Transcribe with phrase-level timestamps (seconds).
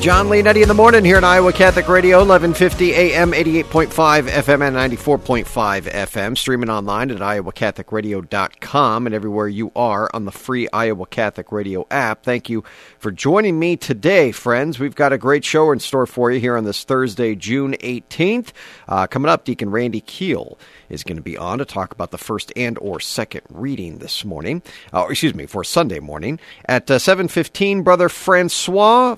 [0.00, 4.74] John Leonetti in the morning here on Iowa Catholic Radio, 1150 AM, 88.5 FM, and
[4.74, 5.44] 94.5
[5.82, 6.38] FM.
[6.38, 12.22] Streaming online at iowacatholicradio.com and everywhere you are on the free Iowa Catholic Radio app.
[12.22, 12.64] Thank you
[12.98, 14.78] for joining me today, friends.
[14.78, 18.52] We've got a great show in store for you here on this Thursday, June 18th.
[18.88, 22.18] Uh, coming up, Deacon Randy Keel is going to be on to talk about the
[22.18, 24.62] first and or second reading this morning.
[24.94, 27.84] Uh, excuse me, for Sunday morning at uh, 7:15.
[27.84, 29.14] Brother Francois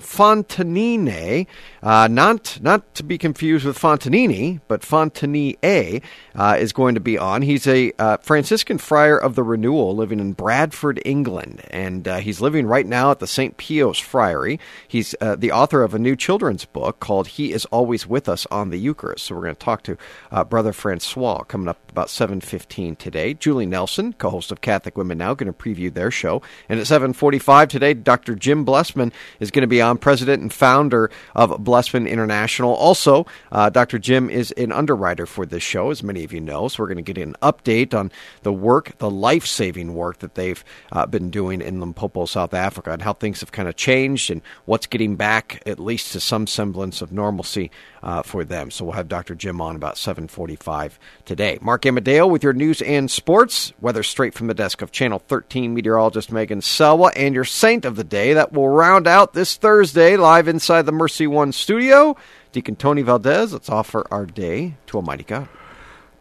[0.73, 1.47] Fontanine,
[1.83, 6.03] uh, not not to be confused with Fontanini, but Fontanier
[6.35, 7.43] uh, is going to be on.
[7.43, 12.41] He's a uh, Franciscan friar of the Renewal, living in Bradford, England, and uh, he's
[12.41, 13.57] living right now at the St.
[13.57, 14.59] Pius Friary.
[14.87, 18.71] He's the author of a new children's book called "He Is Always with Us on
[18.71, 19.97] the Eucharist." So we're going to talk to
[20.45, 23.35] Brother Francois coming up about 7.15 today.
[23.35, 26.41] Julie Nelson, co-host of Catholic Women Now, going to preview their show.
[26.69, 28.35] And at 7.45 today, Dr.
[28.35, 32.73] Jim Blessman is going to be on, president and founder of Blessman International.
[32.73, 33.99] Also, uh, Dr.
[33.99, 36.69] Jim is an underwriter for this show, as many of you know.
[36.69, 38.13] So we're going to get an update on
[38.45, 43.03] the work, the life-saving work that they've uh, been doing in Limpopo, South Africa, and
[43.03, 47.03] how things have kind of changed and what's getting back, at least to some semblance
[47.03, 47.69] of normalcy
[48.03, 48.71] uh, for them.
[48.71, 49.35] So we'll have Dr.
[49.35, 51.59] Jim on about 7:45 today.
[51.61, 53.73] Mark Amadeo with your news and sports.
[53.81, 57.97] Weather straight from the desk of Channel 13 meteorologist Megan Selwa and your saint of
[57.97, 62.17] the day that will round out this Thursday live inside the Mercy One studio.
[62.53, 63.53] Deacon Tony Valdez.
[63.53, 65.49] Let's offer our day to Almighty God.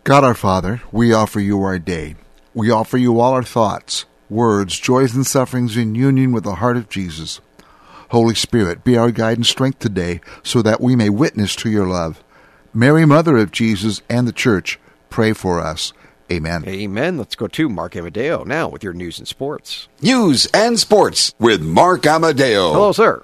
[0.03, 2.15] God our Father, we offer you our day.
[2.53, 6.75] We offer you all our thoughts, words, joys, and sufferings in union with the heart
[6.75, 7.39] of Jesus.
[8.11, 11.87] Holy Spirit, be our guide and strength today so that we may witness to your
[11.87, 12.23] love.
[12.73, 14.79] Mary, Mother of Jesus and the Church,
[15.09, 15.93] pray for us.
[16.29, 16.63] Amen.
[16.67, 17.17] Amen.
[17.17, 19.87] Let's go to Mark Amadeo now with your news and sports.
[20.01, 22.73] News and sports with Mark Amadeo.
[22.73, 23.23] Hello, sir.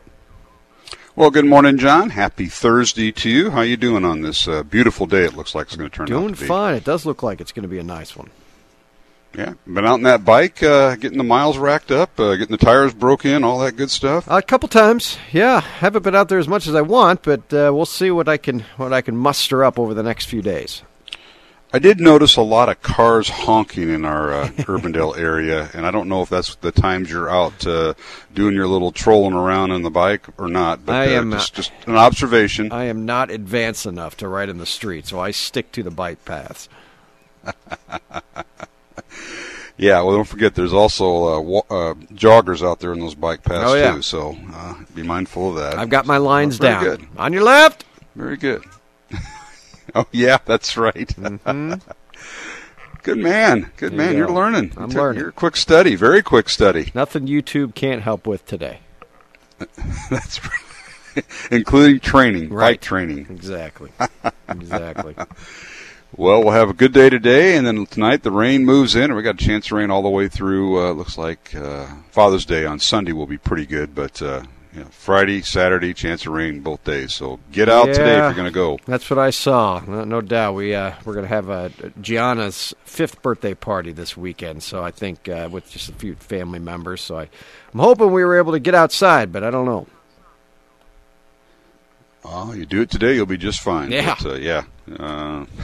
[1.18, 2.12] Well, good morning, John.
[2.12, 3.50] Happy Thursday to you.
[3.50, 5.24] How are you doing on this uh, beautiful day?
[5.24, 6.48] It looks like it's going to turn doing out to be.
[6.48, 6.76] fine.
[6.76, 8.30] It does look like it's going to be a nice one.
[9.36, 12.64] Yeah, been out on that bike, uh, getting the miles racked up, uh, getting the
[12.64, 14.28] tires broke in, all that good stuff.
[14.28, 15.60] a couple times, yeah.
[15.60, 18.38] Haven't been out there as much as I want, but uh, we'll see what I
[18.38, 20.82] can what I can muster up over the next few days.
[21.74, 25.92] I did notice a lot of cars honking in our uh, Urbandale area, and I
[25.92, 27.94] don't know if that's the times you're out uh,
[28.34, 30.86] doing your little trolling around on the bike or not.
[30.86, 32.72] But I uh, am just, just an observation.
[32.72, 35.92] I am not advanced enough to ride in the street, so I stick to the
[35.92, 36.70] bike paths.
[39.78, 41.06] Yeah, well, don't forget, there's also
[41.36, 43.94] uh, wa- uh, joggers out there in those bike paths Oh, yeah.
[43.96, 44.02] too.
[44.02, 45.78] So uh, be mindful of that.
[45.78, 46.84] I've got my lines down.
[46.84, 47.08] good.
[47.18, 47.86] On your left.
[48.16, 48.64] Very good.
[49.96, 51.08] oh yeah, that's right.
[51.08, 51.76] Mm-hmm.
[53.04, 53.72] good man.
[53.78, 54.12] Good There man.
[54.14, 54.74] you You're learning.
[54.78, 55.20] I'm You're- learning.
[55.20, 55.96] You're a quick study.
[55.96, 56.92] Very quick study.
[56.96, 58.80] Nothing YouTube can't help with today.
[60.10, 61.26] That's right.
[61.52, 62.74] Including training, Right.
[62.74, 63.28] bike training.
[63.30, 63.92] Exactly.
[64.50, 65.16] exactly.
[66.16, 69.16] Well, we'll have a good day today, and then tonight the rain moves in, and
[69.16, 70.80] we got a chance of rain all the way through.
[70.80, 74.80] Uh, looks like uh, Father's Day on Sunday will be pretty good, but uh, you
[74.82, 77.14] know, Friday, Saturday, chance of rain both days.
[77.14, 78.80] So get out today if you're going to go.
[78.86, 79.82] That's what I saw.
[79.86, 80.54] No, no doubt.
[80.54, 81.70] We uh, we're going to have uh,
[82.00, 84.64] Gianna's fifth birthday party this weekend.
[84.64, 87.02] So I think uh, with just a few family members.
[87.02, 87.30] So I,
[87.74, 89.88] I'm hoping we were able to get outside, but I don't know.
[92.24, 93.92] Oh, you do it today, you'll be just fine.
[93.92, 94.16] Yeah.
[94.22, 94.64] But, uh, yeah.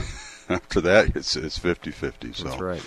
[0.48, 2.36] After that, it's it's 50-50.
[2.36, 2.44] So.
[2.44, 2.82] That's right.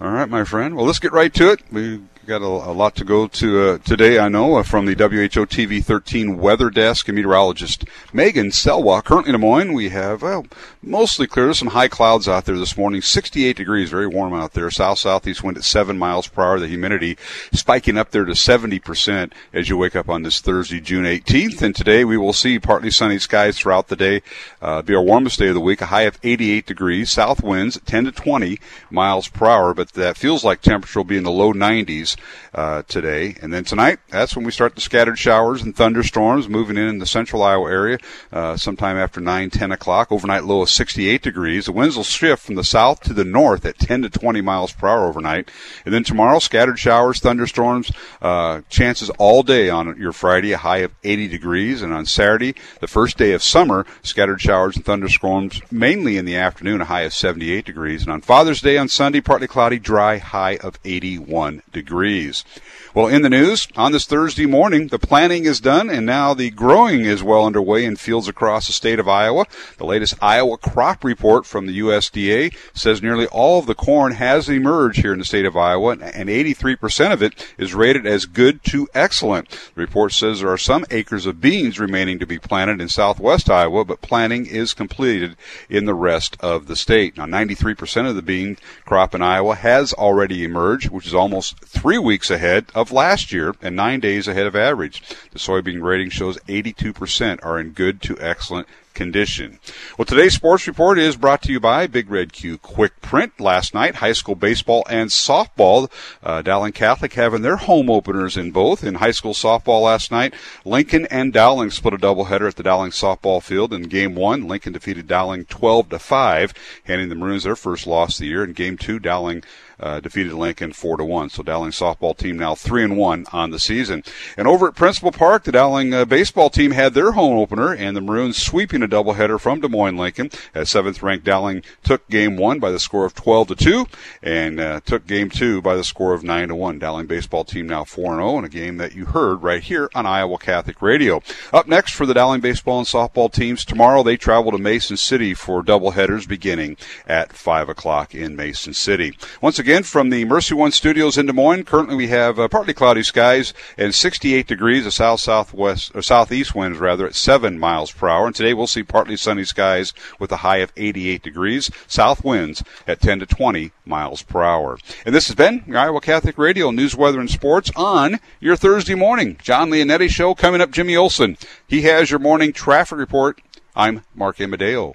[0.00, 0.76] All right, my friend.
[0.76, 1.60] Well, let's get right to it.
[1.70, 4.94] We got a, a lot to go to uh, today, I know, uh, from the
[4.94, 9.04] WHO TV 13 weather desk and meteorologist Megan Selwa.
[9.04, 10.46] Currently in Des Moines, we have, well,
[10.82, 11.46] mostly clear.
[11.46, 13.02] There's some high clouds out there this morning.
[13.02, 14.70] 68 degrees, very warm out there.
[14.70, 16.58] South southeast wind at 7 miles per hour.
[16.58, 17.18] The humidity
[17.52, 21.60] spiking up there to 70% as you wake up on this Thursday, June 18th.
[21.60, 24.22] And today we will see partly sunny skies throughout the day.
[24.62, 27.10] Uh, be our warmest day of the week, a high of 88 degrees.
[27.10, 28.58] South winds 10 to 20
[28.90, 32.13] miles per hour, but that feels like temperature will be in the low 90s
[32.54, 33.36] uh, today.
[33.42, 36.98] And then tonight, that's when we start the scattered showers and thunderstorms moving in in
[36.98, 37.98] the central Iowa area
[38.32, 40.12] uh, sometime after 9, 10 o'clock.
[40.12, 41.66] Overnight low of 68 degrees.
[41.66, 44.72] The winds will shift from the south to the north at 10 to 20 miles
[44.72, 45.50] per hour overnight.
[45.84, 47.90] And then tomorrow, scattered showers, thunderstorms,
[48.22, 51.82] uh, chances all day on your Friday, a high of 80 degrees.
[51.82, 56.36] And on Saturday, the first day of summer, scattered showers and thunderstorms mainly in the
[56.36, 58.02] afternoon, a high of 78 degrees.
[58.02, 62.44] And on Father's Day on Sunday, partly cloudy, dry, high of 81 degrees degrees.
[62.94, 66.50] Well, in the news, on this Thursday morning, the planting is done and now the
[66.50, 69.46] growing is well underway in fields across the state of Iowa.
[69.78, 74.48] The latest Iowa crop report from the USDA says nearly all of the corn has
[74.48, 78.62] emerged here in the state of Iowa and 83% of it is rated as good
[78.66, 79.50] to excellent.
[79.50, 83.50] The report says there are some acres of beans remaining to be planted in southwest
[83.50, 85.36] Iowa, but planting is completed
[85.68, 87.16] in the rest of the state.
[87.16, 91.98] Now, 93% of the bean crop in Iowa has already emerged, which is almost three
[91.98, 95.02] weeks ahead of last year and nine days ahead of average.
[95.30, 99.58] The soybean rating shows 82% are in good to excellent condition.
[99.98, 103.38] Well, today's sports report is brought to you by Big Red Q Quick Print.
[103.40, 105.90] Last night, high school baseball and softball,
[106.22, 108.84] uh, Dowling Catholic having their home openers in both.
[108.84, 110.32] In high school softball last night,
[110.64, 113.74] Lincoln and Dowling split a doubleheader at the Dowling softball field.
[113.74, 116.54] In game one, Lincoln defeated Dowling 12 to 5,
[116.84, 118.44] handing the Maroons their first loss of the year.
[118.44, 119.42] In game two, Dowling
[119.80, 121.30] uh, defeated Lincoln four to one.
[121.30, 124.02] So Dowling softball team now three and one on the season.
[124.36, 127.96] And over at Principal Park, the Dowling uh, baseball team had their home opener, and
[127.96, 130.30] the Maroons sweeping a doubleheader from Des Moines Lincoln.
[130.54, 133.86] As seventh ranked Dowling took game one by the score of twelve to two,
[134.22, 136.78] and uh, took game two by the score of nine to one.
[136.78, 139.90] Dowling baseball team now four and zero in a game that you heard right here
[139.94, 141.22] on Iowa Catholic Radio.
[141.52, 145.34] Up next for the Dowling baseball and softball teams tomorrow, they travel to Mason City
[145.34, 146.76] for doubleheaders beginning
[147.06, 149.16] at five o'clock in Mason City.
[149.40, 151.64] Once again, from the Mercy One Studios in Des Moines.
[151.64, 156.54] Currently, we have uh, partly cloudy skies and 68 degrees, a south southwest or southeast
[156.54, 158.26] winds rather at seven miles per hour.
[158.26, 162.62] And today we'll see partly sunny skies with a high of 88 degrees, south winds
[162.86, 164.76] at 10 to 20 miles per hour.
[165.06, 168.94] And this has been your Iowa Catholic Radio News, Weather, and Sports on your Thursday
[168.94, 169.38] morning.
[169.42, 170.72] John Leonetti Show coming up.
[170.72, 171.38] Jimmy Olson.
[171.66, 173.40] He has your morning traffic report.
[173.74, 174.94] I'm Mark Amadeo.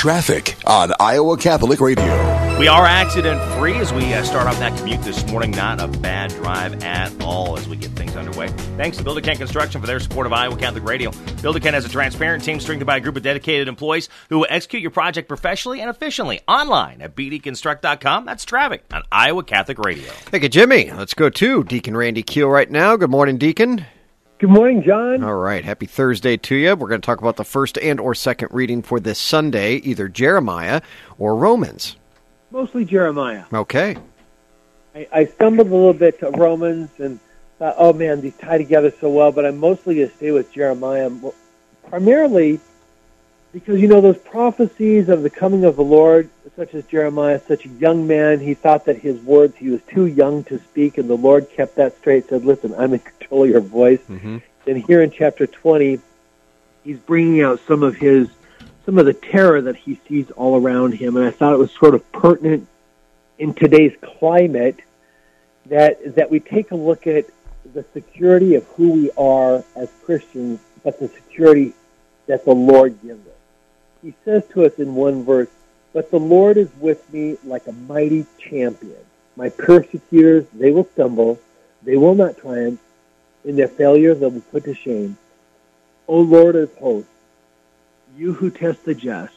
[0.00, 2.06] Traffic on Iowa Catholic Radio.
[2.58, 5.50] We are accident free as we uh, start off that commute this morning.
[5.50, 8.48] Not a bad drive at all as we get things underway.
[8.78, 11.10] Thanks to Builder Kent Construction for their support of Iowa Catholic Radio.
[11.42, 14.46] Builder Kent has a transparent team strengthened by a group of dedicated employees who will
[14.48, 18.24] execute your project professionally and efficiently online at bdconstruct.com.
[18.24, 20.10] That's traffic on Iowa Catholic Radio.
[20.10, 20.90] Thank you, Jimmy.
[20.92, 22.96] Let's go to Deacon Randy Keel right now.
[22.96, 23.84] Good morning, Deacon.
[24.40, 25.22] Good morning, John.
[25.22, 25.62] All right.
[25.62, 26.74] Happy Thursday to you.
[26.74, 30.08] We're going to talk about the first and or second reading for this Sunday, either
[30.08, 30.80] Jeremiah
[31.18, 31.98] or Romans.
[32.50, 33.44] Mostly Jeremiah.
[33.52, 33.98] Okay.
[34.94, 37.20] I, I stumbled a little bit to Romans and
[37.58, 40.50] thought, oh man, these tie together so well, but I'm mostly going to stay with
[40.54, 41.10] Jeremiah,
[41.90, 42.60] primarily
[43.52, 47.64] because, you know, those prophecies of the coming of the Lord, such as Jeremiah, such
[47.64, 51.10] a young man, he thought that his words, he was too young to speak, and
[51.10, 54.00] the Lord kept that straight, said, listen, I'm in control of your voice.
[54.08, 54.38] Mm-hmm.
[54.66, 55.98] And here in chapter 20,
[56.84, 58.28] he's bringing out some of his,
[58.86, 61.72] some of the terror that he sees all around him, and I thought it was
[61.72, 62.68] sort of pertinent
[63.38, 64.80] in today's climate
[65.66, 67.26] that, that we take a look at
[67.72, 71.72] the security of who we are as Christians, but the security
[72.26, 73.29] that the Lord gives us.
[74.02, 75.48] He says to us in one verse,
[75.92, 78.96] But the Lord is with me like a mighty champion.
[79.36, 81.38] My persecutors, they will stumble,
[81.82, 82.80] they will not triumph.
[83.44, 85.16] In their failure, they'll be put to shame.
[86.06, 87.10] O Lord of hosts,
[88.16, 89.34] you who test the just,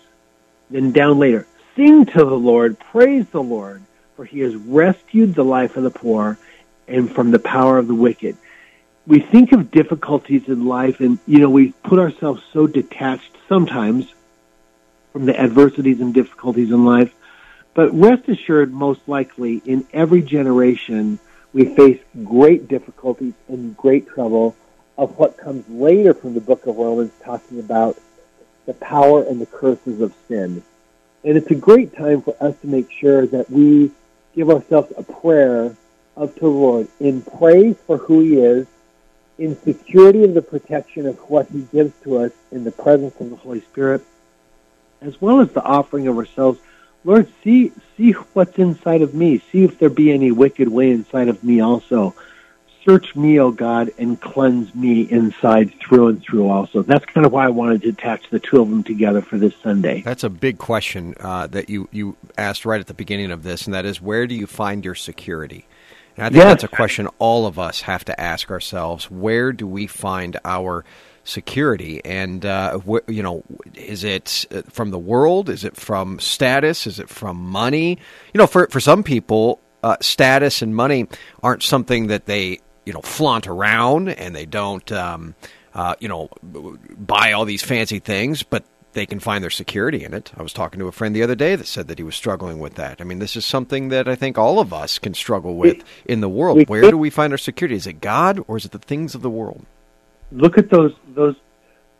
[0.69, 3.81] then down later, sing to the Lord, praise the Lord,
[4.15, 6.37] for he has rescued the life of the poor
[6.87, 8.37] and from the power of the wicked.
[9.05, 14.13] We think of difficulties in life and, you know, we put ourselves so detached sometimes
[15.13, 17.13] from the adversities and difficulties in life.
[17.75, 21.19] But rest assured, most likely, in every generation,
[21.53, 24.55] we face great difficulties and great trouble
[24.97, 27.97] of what comes later from the book of Romans talking about
[28.65, 30.63] the power and the curses of sin.
[31.23, 33.91] And it's a great time for us to make sure that we
[34.35, 35.75] give ourselves a prayer
[36.15, 38.67] of to the Lord in praise for who He is,
[39.37, 43.29] in security of the protection of what He gives to us in the presence of
[43.29, 44.03] the Holy Spirit,
[45.03, 46.59] as well as the offering of ourselves.
[47.05, 49.39] Lord, see see what's inside of me.
[49.51, 52.15] See if there be any wicked way inside of me also.
[52.85, 56.81] Search me, O God, and cleanse me inside through and through also.
[56.81, 59.53] That's kind of why I wanted to attach the two of them together for this
[59.63, 60.01] Sunday.
[60.01, 63.65] That's a big question uh, that you, you asked right at the beginning of this,
[63.67, 65.65] and that is where do you find your security?
[66.17, 66.47] And I think Yes.
[66.47, 69.09] that's a question all of us have to ask ourselves.
[69.09, 70.89] Where do we find our security?
[72.03, 73.43] And, uh, wh- you know,
[73.75, 75.49] is it uh, from the world?
[75.49, 76.85] Is it from status?
[76.87, 77.97] Is it from money?
[78.33, 81.07] You know, for, for some people, uh, status and money
[81.41, 85.35] aren't something that they, you know, flaunt around and they don't, um,
[85.73, 88.63] uh, you know, buy all these fancy things, but
[88.93, 90.31] they can find their security in it.
[90.37, 92.59] I was talking to a friend the other day that said that he was struggling
[92.59, 93.01] with that.
[93.01, 96.21] I mean, this is something that I think all of us can struggle with in
[96.21, 96.57] the world.
[96.57, 97.75] we- Where do we find our security?
[97.75, 99.65] Is it God or is it the things of the world?
[100.33, 101.35] Look at those those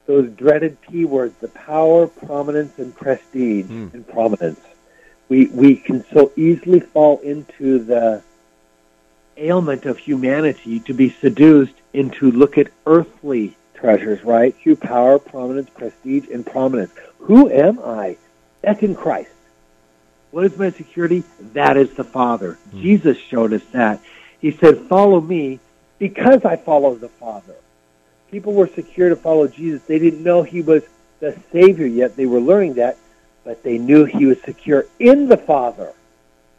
[0.08, 3.88] those dreaded P words: the power, prominence, and prestige hmm.
[3.94, 4.60] and prominence.
[5.30, 8.24] We we can so easily fall into the
[9.38, 14.56] ailment of humanity to be seduced into look at earthly treasures, right?
[14.56, 16.92] Through power, prominence, prestige, and prominence.
[17.20, 18.18] Who am I?
[18.62, 19.30] That's in Christ.
[20.32, 21.24] What is my security?
[21.54, 22.54] That is the Father.
[22.72, 22.82] Hmm.
[22.82, 24.02] Jesus showed us that.
[24.40, 25.60] He said, Follow me
[26.00, 27.56] because I follow the Father.
[28.34, 29.84] People were secure to follow Jesus.
[29.84, 30.82] They didn't know he was
[31.20, 32.16] the Savior yet.
[32.16, 32.98] They were learning that,
[33.44, 35.94] but they knew he was secure in the Father.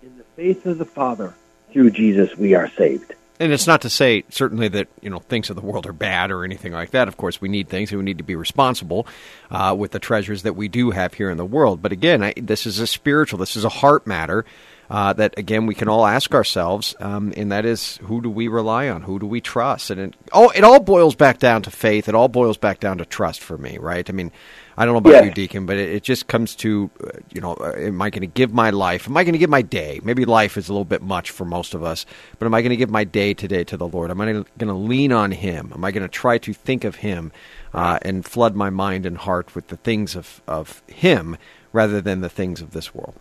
[0.00, 1.34] In the faith of the Father,
[1.72, 3.14] through Jesus, we are saved.
[3.40, 6.30] And it's not to say certainly that you know things of the world are bad
[6.30, 7.08] or anything like that.
[7.08, 9.08] Of course, we need things and we need to be responsible
[9.50, 11.82] uh, with the treasures that we do have here in the world.
[11.82, 14.44] But again, I, this is a spiritual, this is a heart matter
[14.90, 18.48] uh, that again we can all ask ourselves, um, and that is who do we
[18.48, 19.02] rely on?
[19.02, 19.90] Who do we trust?
[19.90, 22.08] And it, oh, it all boils back down to faith.
[22.08, 24.08] It all boils back down to trust for me, right?
[24.08, 24.30] I mean.
[24.76, 25.24] I don't know about Yes.
[25.26, 28.22] you, Deacon, but it, it just comes to, uh, you know, uh, am I going
[28.22, 29.06] to give my life?
[29.06, 30.00] Am I going to give my day?
[30.02, 32.04] Maybe life is a little bit much for most of us,
[32.40, 34.10] but am I going to give my day today to the Lord?
[34.10, 35.70] Am I going to lean on Him?
[35.72, 37.30] Am I going to try to think of Him
[37.72, 41.36] uh, and flood my mind and heart with the things of, of Him
[41.72, 43.14] rather than the things of this world?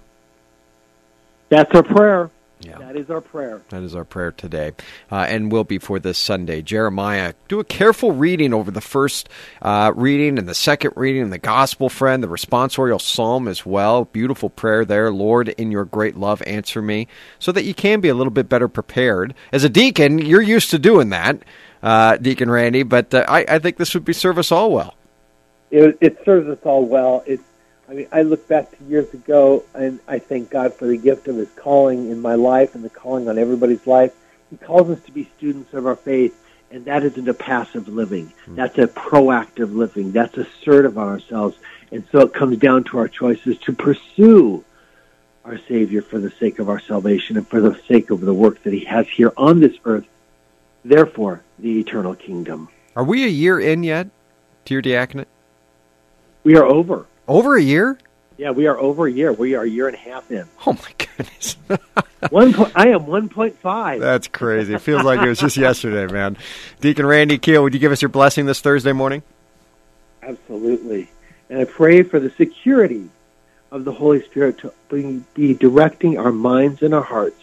[1.53, 2.31] That's our prayer.
[2.62, 2.79] Yeah.
[2.79, 3.62] That is our prayer.
[3.69, 4.72] That is our prayer today,
[5.12, 6.63] uh, and will be for this Sunday.
[6.63, 9.29] Jeremiah, do a careful reading over the first
[9.62, 14.05] uh, reading and the second reading, and the gospel friend, the responsorial psalm as well.
[14.05, 15.12] Beautiful prayer there.
[15.12, 17.07] Lord, in your great love, answer me,
[17.38, 19.36] so that you can be a little bit better prepared.
[19.51, 21.38] As a deacon, you're used to doing that,
[21.83, 24.95] uh, Deacon Randy, but uh, I, I think this would be serve us all well.
[25.69, 27.24] it, it serves us all well.
[27.27, 27.43] It's,
[27.93, 31.27] I mean, I look back to years ago, and I thank God for the gift
[31.27, 34.15] of His calling in my life and the calling on everybody's life.
[34.50, 36.35] He calls us to be students of our faith,
[36.71, 38.33] and that isn't a passive living.
[38.45, 38.55] Hmm.
[38.55, 40.12] That's a proactive living.
[40.12, 41.55] That's assertive on ourselves.
[41.91, 44.65] And so it comes down to our choices to pursue
[45.45, 48.63] our Savior for the sake of our salvation and for the sake of the work
[48.63, 50.07] that He has here on this earth.
[50.83, 52.69] Therefore, the eternal kingdom.
[52.95, 54.07] Are we a year in yet
[54.65, 55.27] to your diaconate?
[56.43, 57.05] We are over.
[57.27, 57.98] Over a year?
[58.38, 59.32] Yeah, we are over a year.
[59.32, 60.48] We are a year and a half in.
[60.65, 61.58] Oh my goodness.
[62.30, 64.00] One po- I am one point five.
[64.00, 64.74] That's crazy.
[64.74, 66.38] It feels like it was just yesterday, man.
[66.80, 69.24] Deacon Randy Keel, would you give us your blessing this Thursday morning?
[70.22, 71.10] Absolutely.
[71.50, 73.10] And I pray for the security
[73.72, 77.42] of the Holy Spirit to be, be directing our minds and our hearts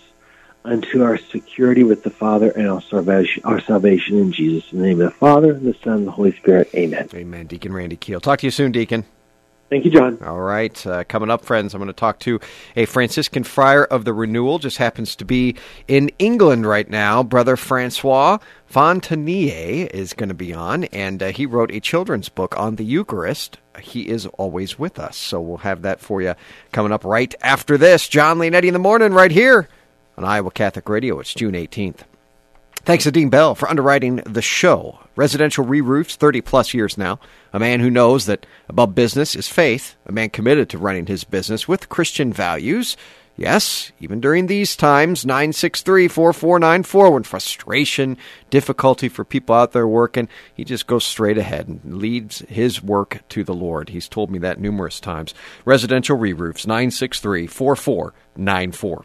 [0.65, 4.73] unto our security with the Father and our salvation, our salvation in Jesus.
[4.73, 6.71] In the name of the Father, and the Son, and the Holy Spirit.
[6.75, 7.09] Amen.
[7.15, 7.47] Amen.
[7.47, 8.21] Deacon Randy Keel.
[8.21, 9.05] Talk to you soon, Deacon.
[9.71, 10.19] Thank you, John.
[10.25, 10.85] All right.
[10.85, 12.41] Uh, coming up, friends, I'm going to talk to
[12.75, 14.59] a Franciscan friar of the Renewal.
[14.59, 15.55] Just happens to be
[15.87, 17.23] in England right now.
[17.23, 22.59] Brother Francois Fontanier is going to be on, and uh, he wrote a children's book
[22.59, 23.59] on the Eucharist.
[23.81, 25.17] He is always with us.
[25.17, 26.35] So we'll have that for you
[26.73, 28.09] coming up right after this.
[28.09, 29.69] John Leonetti in the morning, right here
[30.19, 31.21] on Iowa Catholic Radio.
[31.21, 32.10] It's June 18th.
[32.83, 35.01] Thanks to Dean Bell for underwriting the show.
[35.15, 37.21] Residential re-roofs, 30 plus years now.
[37.53, 39.97] A man who knows that above business is faith.
[40.07, 42.97] A man committed to running his business with Christian values.
[43.37, 48.17] Yes, even during these times, 963-4494, when frustration,
[48.49, 53.21] difficulty for people out there working, he just goes straight ahead and leads his work
[53.29, 53.91] to the Lord.
[53.91, 55.35] He's told me that numerous times.
[55.65, 59.05] Residential re-roofs, 963-4494.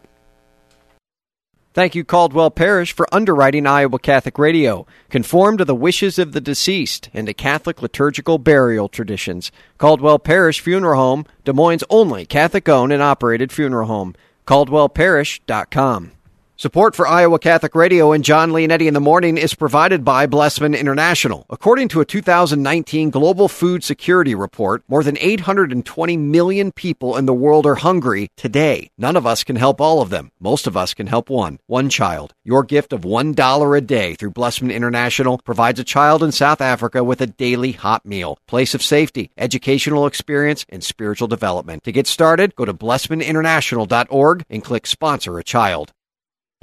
[1.76, 4.88] Thank you, Caldwell Parrish, for underwriting Iowa Catholic Radio.
[5.10, 9.52] Conform to the wishes of the deceased and to Catholic liturgical burial traditions.
[9.78, 14.16] Caldwell Parrish Funeral Home, Des Moines' only Catholic owned and operated funeral home.
[14.48, 16.15] caldwellparish.com.
[16.58, 20.74] Support for Iowa Catholic Radio and John Leonetti in the morning is provided by Blessman
[20.74, 21.46] International.
[21.50, 27.34] According to a 2019 Global Food Security Report, more than 820 million people in the
[27.34, 28.90] world are hungry today.
[28.98, 30.32] None of us can help all of them.
[30.40, 32.34] Most of us can help one, one child.
[32.46, 37.04] Your gift of $1 a day through Blessman International provides a child in South Africa
[37.04, 41.84] with a daily hot meal, place of safety, educational experience, and spiritual development.
[41.84, 45.92] To get started, go to blessmaninternational.org and click Sponsor a Child.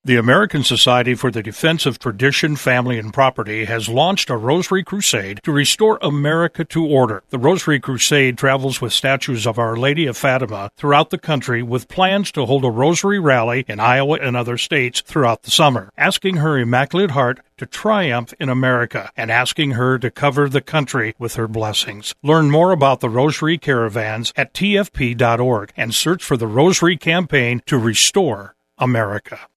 [0.07, 4.81] The American Society for the Defense of Tradition, Family, and Property has launched a Rosary
[4.81, 7.23] Crusade to restore America to order.
[7.29, 11.89] The Rosary Crusade travels with statues of Our Lady of Fatima throughout the country with
[11.89, 16.37] plans to hold a Rosary rally in Iowa and other states throughout the summer, asking
[16.37, 21.35] her Immaculate Heart to triumph in America and asking her to cover the country with
[21.35, 22.15] her blessings.
[22.23, 27.77] Learn more about the Rosary Caravans at tfp.org and search for the Rosary Campaign to
[27.77, 29.49] restore America.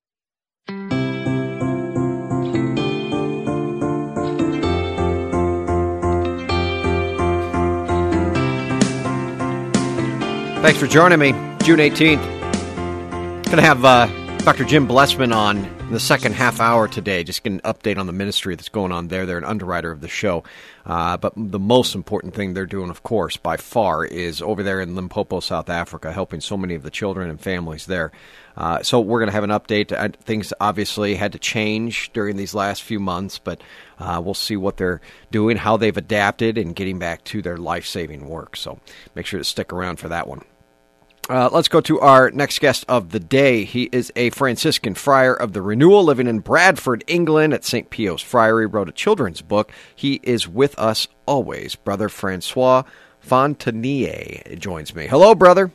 [10.61, 11.33] Thanks for joining me.
[11.63, 12.23] June 18th.
[13.45, 14.07] Going to have uh,
[14.41, 14.65] Dr.
[14.65, 17.25] Jim Blessman on in the second half hour today.
[17.25, 19.25] Just get an update on the ministry that's going on there.
[19.25, 20.45] They're an underwriter of the show.
[20.85, 24.83] Uh, but the most important thing they're doing, of course, by far, is over there
[24.83, 28.13] in Limpopo, South Africa, helping so many of the children and families there.
[28.55, 30.15] Uh, so we're going to have an update.
[30.17, 33.63] Things obviously had to change during these last few months, but
[33.99, 37.87] uh, we'll see what they're doing, how they've adapted, and getting back to their life
[37.87, 38.57] saving work.
[38.57, 38.79] So
[39.15, 40.45] make sure to stick around for that one.
[41.31, 43.63] Uh, let's go to our next guest of the day.
[43.63, 47.89] He is a Franciscan friar of the Renewal living in Bradford, England at St.
[47.89, 49.71] Pio's Friary, wrote a children's book.
[49.95, 51.77] He is with us always.
[51.77, 52.83] Brother Francois
[53.25, 55.07] Fontanier joins me.
[55.07, 55.71] Hello, brother.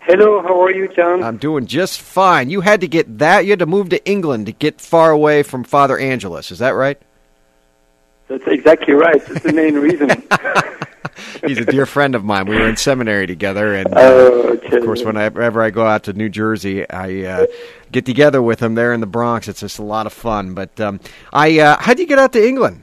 [0.00, 1.22] Hello, how are you, John?
[1.22, 2.48] I'm doing just fine.
[2.48, 5.42] You had to get that, you had to move to England to get far away
[5.42, 6.50] from Father Angelus.
[6.50, 6.98] Is that right?
[8.28, 9.22] That's exactly right.
[9.26, 10.08] That's the main reason.
[11.46, 12.46] He's a dear friend of mine.
[12.46, 16.12] We were in seminary together, and uh, oh, of course, whenever I go out to
[16.12, 17.46] New Jersey, I uh,
[17.92, 19.48] get together with him there in the Bronx.
[19.48, 20.54] It's just a lot of fun.
[20.54, 21.00] But um,
[21.32, 22.82] I, uh, how did you get out to England?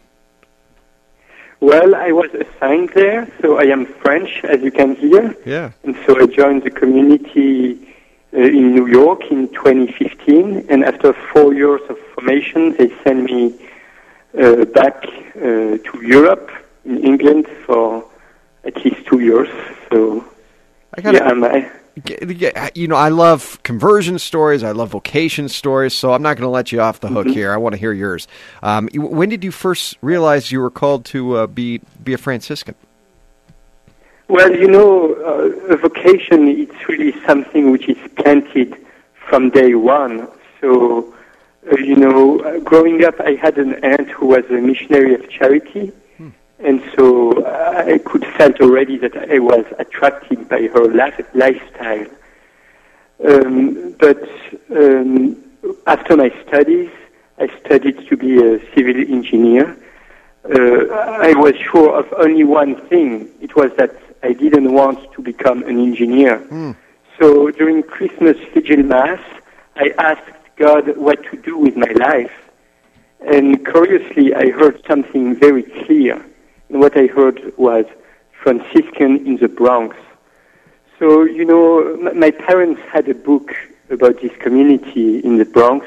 [1.59, 5.35] Well, I was assigned there, so I am French, as you can hear.
[5.45, 5.71] Yeah.
[5.83, 7.87] And so I joined the community
[8.33, 13.53] uh, in New York in 2015, and after four years of formation, they sent me
[14.39, 15.05] uh, back
[15.35, 16.49] uh, to Europe
[16.83, 18.03] in England for
[18.63, 19.49] at least two years.
[19.89, 20.23] So
[20.95, 21.71] I gotta, yeah, I'm, I,
[22.73, 24.63] you know, I love conversion stories.
[24.63, 25.93] I love vocation stories.
[25.93, 27.33] So I'm not going to let you off the hook Mhm.
[27.33, 27.51] here.
[27.53, 28.27] I want to hear yours.
[28.63, 32.75] Um, when did you first realize you were called to uh, be be a Franciscan?
[34.27, 38.77] Well, you know, uh, a vocation, it's really something which is planted
[39.13, 40.29] from day one.
[40.61, 41.13] So,
[41.69, 45.29] uh, you know, uh, growing up, I had an aunt who was a missionary of
[45.29, 45.91] charity.
[46.63, 52.07] And so uh, I could sense already that I was attracted by her life, lifestyle.
[53.27, 54.21] Um, but
[54.69, 55.37] um,
[55.87, 56.91] after my studies,
[57.39, 59.77] I studied to be a civil engineer.
[60.45, 60.85] Uh,
[61.29, 63.29] I was sure of only one thing.
[63.41, 66.75] It was that I didn't want to become an engineer.
[67.19, 69.19] So during Christmas Vigil Mass,
[69.75, 72.33] I asked God what to do with my life.
[73.19, 76.23] And curiously, I heard something very clear.
[76.71, 77.85] And what I heard was
[78.31, 79.95] Franciscan in the Bronx.
[80.97, 83.53] So, you know, m- my parents had a book
[83.89, 85.85] about this community in the Bronx,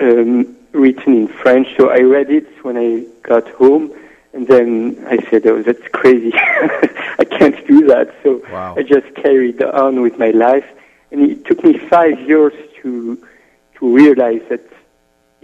[0.00, 1.66] um, written in French.
[1.76, 3.90] So I read it when I got home,
[4.32, 6.32] and then I said, "Oh, that's crazy!
[7.18, 8.74] I can't do that." So Wow.
[8.78, 10.68] I just carried on with my life,
[11.10, 13.18] and it took me five years to
[13.76, 14.60] to realize that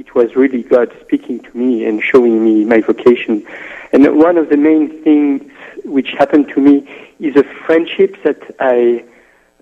[0.05, 3.47] it was really God speaking to me and showing me my vocation.
[3.93, 5.51] And one of the main things
[5.85, 6.89] which happened to me
[7.21, 9.05] is a friendship that I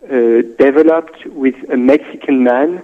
[0.05, 2.83] uh, developed with a Mexican man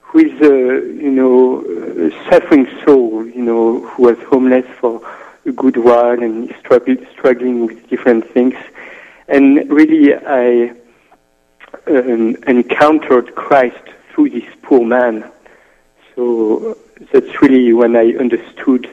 [0.00, 0.56] who is a
[1.04, 1.62] you know
[2.06, 5.00] a suffering soul, you know, who was homeless for
[5.46, 8.54] a good while and struggled, struggling with different things.
[9.28, 10.72] And really, I
[11.86, 15.30] um, encountered Christ through this poor man.
[16.14, 16.76] So
[17.12, 18.88] that's really when I understood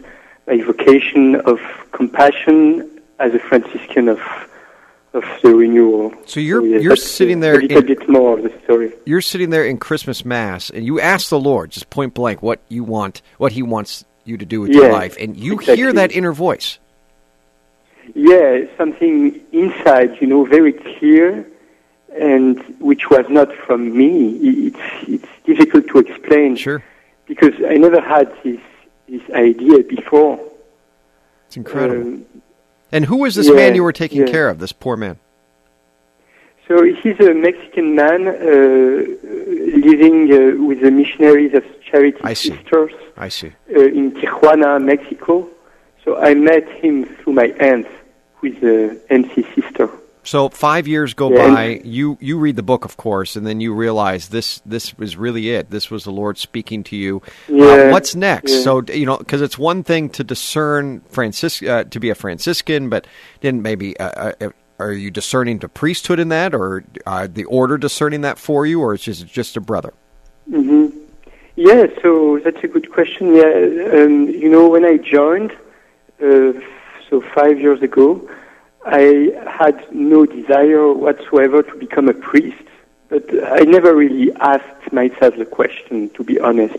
[0.48, 1.60] my vocation of
[1.91, 4.20] compassion as a Franciscan of
[5.13, 6.13] of the renewal.
[6.26, 8.91] So you're yeah, you're sitting there A little in, bit more of the story.
[9.06, 12.60] you're sitting there in Christmas mass and you ask the Lord just point blank what
[12.68, 16.12] you want what he wants you to do with your life and you hear that
[16.12, 16.80] inner voice.
[18.13, 21.46] Yeah, something inside, you know, very clear,
[22.20, 24.68] and which was not from me.
[24.68, 26.56] It's it's difficult to explain.
[26.56, 26.84] Sure.
[27.28, 28.60] Because I never had this
[29.08, 30.40] this idea before.
[31.48, 32.02] It's incredible.
[32.02, 32.26] Um,
[32.92, 34.32] and who was this yeah, man you were taking yeah.
[34.32, 35.20] care of, this poor man?
[36.68, 38.32] So he's a Mexican man uh,
[39.78, 42.50] living uh, with the missionaries of Charity I see.
[42.50, 43.54] Sisters I see.
[43.76, 45.48] uh, in Tijuana, Mexico.
[46.04, 47.88] So I met him through my aunt,
[48.36, 49.90] who is a MC sister.
[50.26, 51.82] So five years go Yeah, by.
[51.84, 55.52] You you read the book, of course, and then you realize this this was really
[55.52, 55.70] it.
[55.70, 57.22] This was the Lord speaking to you.
[57.48, 58.52] Uh, what's next?
[58.52, 58.60] yeah.
[58.60, 62.90] So you know, because it's one thing to discern Francis uh, to be a Franciscan,
[62.90, 63.06] but
[63.42, 67.78] then maybe uh, uh, are you discerning to priesthood in that, or uh, the order
[67.78, 69.94] discerning that for you, or it's just just a brother?
[70.50, 70.88] hmm
[71.56, 73.36] Yeah, so that's a good question.
[73.36, 73.54] Yeah,
[73.94, 75.52] um, you know, when I joined,
[76.22, 76.54] uh,
[77.10, 78.28] so five years ago,
[78.86, 82.63] I had no desire whatsoever to become a priest,
[83.10, 86.78] but I never really asked myself the question, to be honest.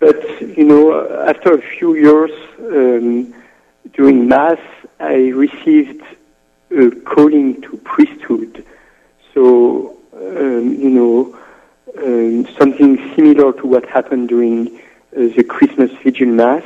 [0.00, 3.32] But, you know, after a few years um,
[3.92, 4.58] during Mass,
[4.98, 6.02] I received
[6.70, 8.64] a calling to priesthood.
[9.32, 11.38] So, um, you know,
[11.98, 14.80] um, something similar to what happened during
[15.16, 16.64] uh, the Christmas Vigil Mass.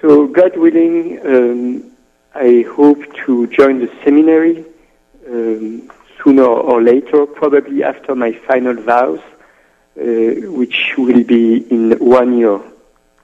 [0.00, 1.91] So, God willing, um,
[2.34, 4.64] I hope to join the seminary
[5.28, 5.90] um,
[6.22, 9.20] sooner or later, probably after my final vows,
[10.00, 12.60] uh, which will be in one year.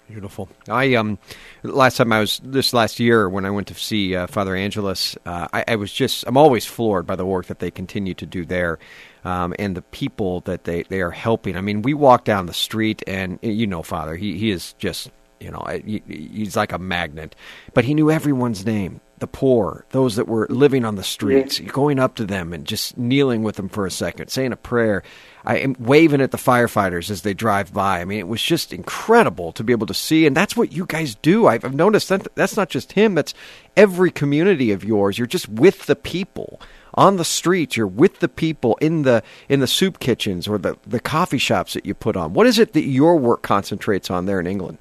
[0.09, 0.49] Beautiful.
[0.69, 1.19] I um,
[1.63, 5.19] last time I was this last year when I went to see uh, Father Angelus,
[5.27, 8.25] uh, I, I was just I'm always floored by the work that they continue to
[8.25, 8.79] do there,
[9.25, 11.59] um, and the people that they they are helping.
[11.59, 15.11] I mean, we walk down the street, and you know, Father, he he is just
[15.41, 15.65] you know
[16.07, 17.35] he's like a magnet,
[17.75, 19.01] but he knew everyone's name.
[19.19, 22.97] The poor, those that were living on the streets, going up to them and just
[22.97, 25.03] kneeling with them for a second, saying a prayer.
[25.45, 28.01] I am waving at the firefighters as they drive by.
[28.01, 30.87] I mean, it was just incredible to be able to see, and that's what you
[30.87, 31.49] guys do.
[31.49, 33.35] I've, I've noticed that that's not just him; that's
[33.77, 35.19] every community of yours.
[35.19, 36.61] You're just with the people
[36.95, 37.77] on the streets.
[37.77, 41.73] You're with the people in the in the soup kitchens or the the coffee shops
[41.75, 42.35] that you put on.
[42.35, 44.79] What is it that your work concentrates on there in England?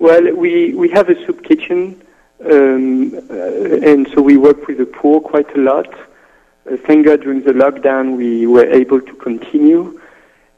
[0.00, 2.00] Well, we, we have a soup kitchen,
[2.42, 5.92] um, uh, and so we work with the poor quite a lot.
[5.92, 10.00] Uh, thank God during the lockdown we were able to continue.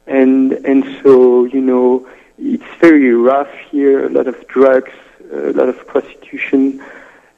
[0.06, 4.92] And, and so, you know, it's very rough here, a lot of drugs,
[5.32, 6.80] a lot of prostitution,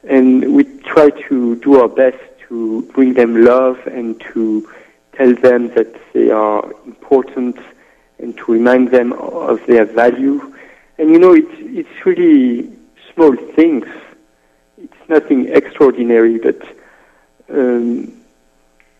[0.07, 4.71] and we try to do our best to bring them love and to
[5.13, 7.57] tell them that they are important
[8.19, 10.51] and to remind them of their value.
[10.97, 12.71] And you know, it's it's really
[13.13, 13.85] small things.
[14.77, 16.61] It's nothing extraordinary, but
[17.49, 18.13] um,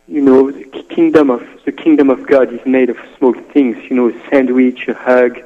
[0.07, 3.77] you know, the kingdom of the kingdom of God is made of small things.
[3.89, 5.39] You know, a sandwich, a hug,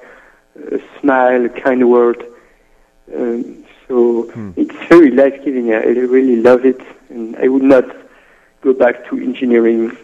[0.71, 2.25] a smile, a kind word.
[3.15, 5.73] Um, so it's very life giving.
[5.73, 7.85] I really love it, and I would not
[8.61, 9.97] go back to engineering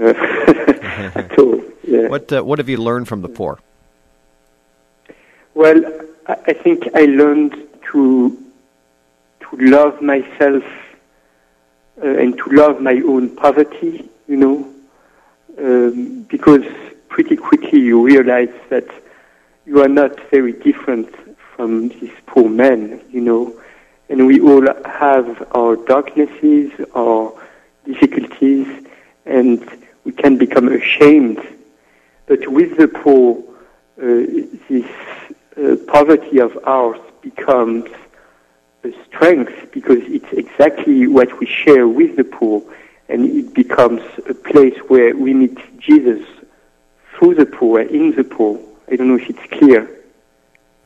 [0.00, 0.08] uh,
[1.14, 1.62] at all.
[1.84, 2.08] Yeah.
[2.08, 3.58] What uh, what have you learned from the poor?
[5.58, 5.82] Well,
[6.28, 7.56] I think I learned
[7.90, 8.00] to
[9.40, 10.62] to love myself
[12.00, 14.08] uh, and to love my own poverty.
[14.28, 14.72] You know,
[15.58, 16.64] um, because
[17.08, 18.86] pretty quickly you realize that
[19.66, 21.12] you are not very different
[21.56, 23.00] from these poor men.
[23.10, 23.60] You know,
[24.08, 27.32] and we all have our darknesses, our
[27.84, 28.68] difficulties,
[29.26, 29.68] and
[30.04, 31.44] we can become ashamed.
[32.26, 33.42] But with the poor,
[34.00, 34.04] uh,
[34.68, 34.86] this
[35.58, 37.90] uh, poverty of ours becomes
[38.84, 42.62] a strength because it's exactly what we share with the poor,
[43.08, 46.24] and it becomes a place where we meet Jesus
[47.14, 48.58] through the poor, in the poor.
[48.90, 49.90] I don't know if it's clear.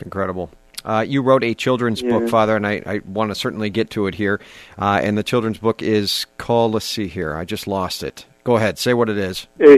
[0.01, 0.51] Incredible.
[0.85, 2.11] Uh, you wrote a children's Yeah.
[2.19, 4.41] book, Father, and I, I want to certainly get to it here.
[4.79, 8.27] Uh, and the children's book is called, let's see here, I just lost it.
[8.43, 9.47] Go ahead, say what it is.
[9.61, 9.77] Uh,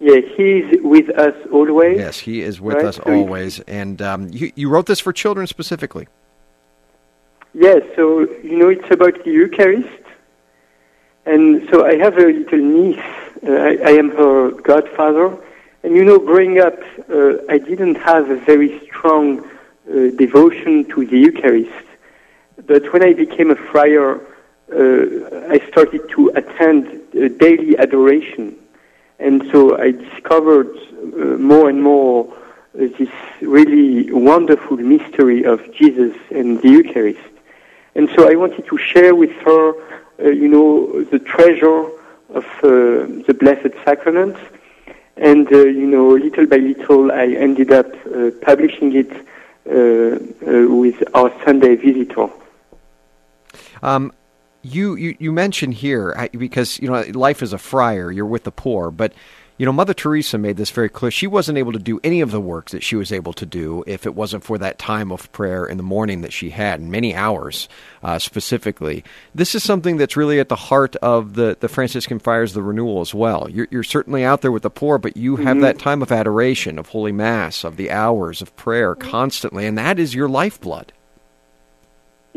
[0.00, 1.98] yeah, he's with us always.
[1.98, 3.60] Yes, he is with Right, us always.
[3.60, 6.06] And um, you, you wrote this for children specifically.
[7.54, 10.04] Yes, so you know it's about the Eucharist,
[11.26, 12.98] and so I have a little niece.
[13.42, 15.36] Uh, I, I am her godfather,
[15.82, 16.78] and you know, growing up,
[17.10, 21.86] uh, I didn't have a very strong uh, devotion to the Eucharist.
[22.66, 24.20] But when I became a friar,
[24.70, 28.54] uh, I started to attend uh, daily adoration,
[29.18, 32.32] and so I discovered uh, more and more
[32.74, 37.18] uh, this really wonderful mystery of Jesus and the Eucharist.
[37.94, 39.74] And so I wanted to share with her,
[40.20, 41.86] uh, you know, the treasure
[42.28, 44.36] of uh, the Blessed Sacrament.
[45.16, 49.10] And, uh, you know, little by little, I ended up uh, publishing it
[49.64, 52.28] with our Sunday visitor.
[53.82, 54.12] Um,
[54.62, 58.52] you, you, you mentioned here, because, you know, life as a friar, you're with the
[58.52, 59.12] poor, but,
[59.56, 61.10] you know, Mother Teresa made this very clear.
[61.10, 63.82] She wasn't able to do any of the work that she was able to do
[63.88, 66.92] if it wasn't for that time of prayer in the morning that she had, and
[66.92, 67.68] many hours
[68.02, 69.02] uh, specifically.
[69.34, 73.00] This is something that's really at the heart of the, the Franciscan Friars, the renewal
[73.00, 73.48] as well.
[73.50, 75.62] You're, you're certainly out there with the poor, but you have Mhm.
[75.62, 79.98] that time of adoration, of Holy Mass, of the hours of prayer constantly, and that
[79.98, 80.92] is your lifeblood.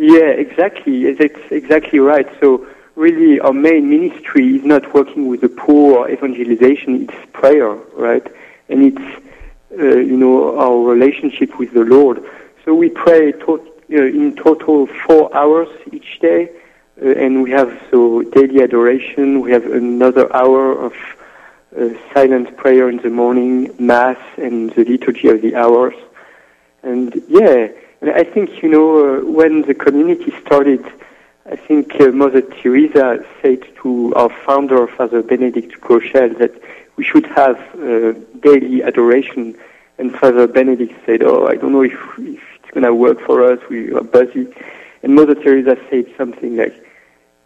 [0.02, 1.14] Yeah, exactly.
[1.14, 2.28] That's exactly right.
[2.40, 7.70] So really, our main ministry is not working with the poor or evangelization; it's prayer,
[7.94, 8.26] right?
[8.68, 9.26] And it's
[9.78, 12.24] uh, you know our relationship with the Lord.
[12.66, 13.58] So we pray uh,
[13.92, 16.50] in total four hours each day,
[17.00, 19.40] uh, and we have so daily adoration.
[19.42, 20.94] We have another hour of
[21.78, 25.94] uh, silent prayer in the morning, mass, and the liturgy of the hours.
[26.82, 27.68] And yeah,
[28.02, 30.84] I think you know uh, when the community started,
[31.46, 36.54] I think uh, Mother Teresa said to our founder, Father Benedict Groeschel, that
[36.96, 39.56] we should have uh, daily adoration.
[40.00, 43.46] And Father Benedict said, "Oh, I don't know if, if it's going to work for
[43.46, 43.60] us.
[43.70, 44.52] We are busy."
[45.04, 46.74] And Mother Teresa said something like,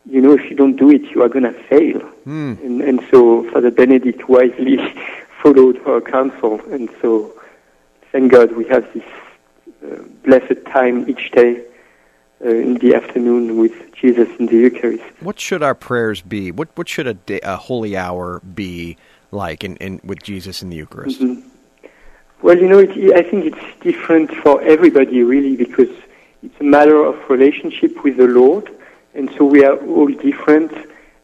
[0.05, 2.53] "You know, if you don't do it, you are going to fail." Hmm.
[2.63, 4.77] And, and so Father Benedict wisely
[5.43, 7.33] followed her counsel, and so
[8.13, 9.03] thank God we have this
[10.23, 11.61] blessed time each day
[12.43, 15.03] uh, in the afternoon with Jesus in the Eucharist.
[15.21, 16.51] What should our prayers be?
[16.51, 18.97] What what should a, day, a holy hour be
[19.31, 21.21] like in, in with Jesus in the Eucharist?
[21.21, 21.43] Mhm.
[22.41, 25.89] Well, you know, it, I think it's different for everybody, really, because
[26.43, 28.69] it's a matter of relationship with the Lord,
[29.15, 30.71] and so we are all different,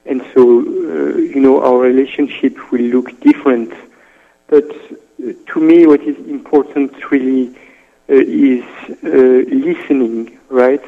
[0.05, 3.71] and so, uh, you know, our relationship will look different.
[4.47, 7.55] But uh, to me, what is important really
[8.15, 8.63] is
[9.03, 9.07] uh,
[9.67, 10.83] listening, right?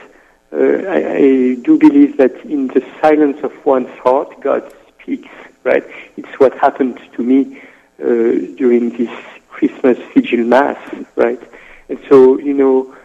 [0.52, 0.58] Uh,
[0.88, 5.30] I, I do believe that in the silence of one's heart, God speaks,
[5.64, 5.86] right?
[6.18, 7.62] It's what happened to me
[8.00, 8.06] uh,
[8.58, 9.12] during this
[9.50, 10.78] Christmas Vigil Mass,
[11.16, 11.42] right?
[11.90, 12.96] And so, you know,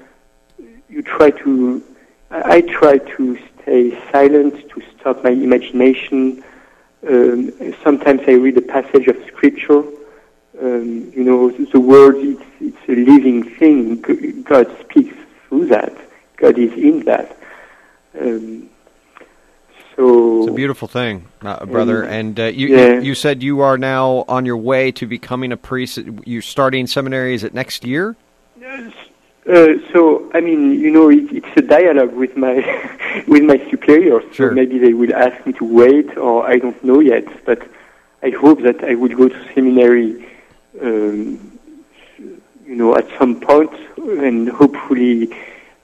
[0.89, 1.83] you try to,
[2.31, 6.43] I try to stay silent, to stop my imagination.
[7.09, 7.53] Um,
[7.83, 9.85] sometimes I read a passage of Scripture.
[10.61, 14.43] Um, you know, the, the word, it's, it's a living thing.
[14.43, 15.17] God speaks
[15.49, 15.97] through that.
[16.37, 17.37] God is in that.
[18.19, 18.69] Um,
[19.95, 22.05] so It's a beautiful thing, uh, brother.
[22.05, 22.95] Um, And uh, you, yeah.
[22.95, 25.99] you you said you are now on your way to becoming a priest.
[26.25, 27.35] You're starting seminary.
[27.35, 28.17] Is it next year?
[29.49, 32.57] Uh, so I mean, you know, it, it's a dialogue with my
[33.27, 34.23] with my superiors.
[34.33, 34.51] Sure.
[34.51, 37.25] So maybe they will ask me to wait, or I don't know yet.
[37.45, 37.67] But
[38.23, 40.28] I hope that I will go to seminary,
[40.83, 41.59] um,
[42.67, 45.33] you know, at some point, and hopefully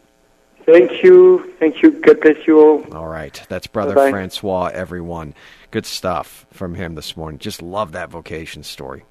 [0.72, 1.54] Thank you.
[1.58, 1.90] Thank you.
[2.00, 2.94] God bless you all.
[2.94, 3.42] All right.
[3.48, 4.10] That's Brother Bye-bye.
[4.10, 5.34] Francois, everyone.
[5.70, 7.38] Good stuff from him this morning.
[7.38, 9.04] Just love that vocation story.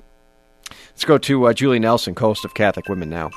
[0.89, 3.29] Let's go to uh, Julie Nelson, host of Catholic Women Now.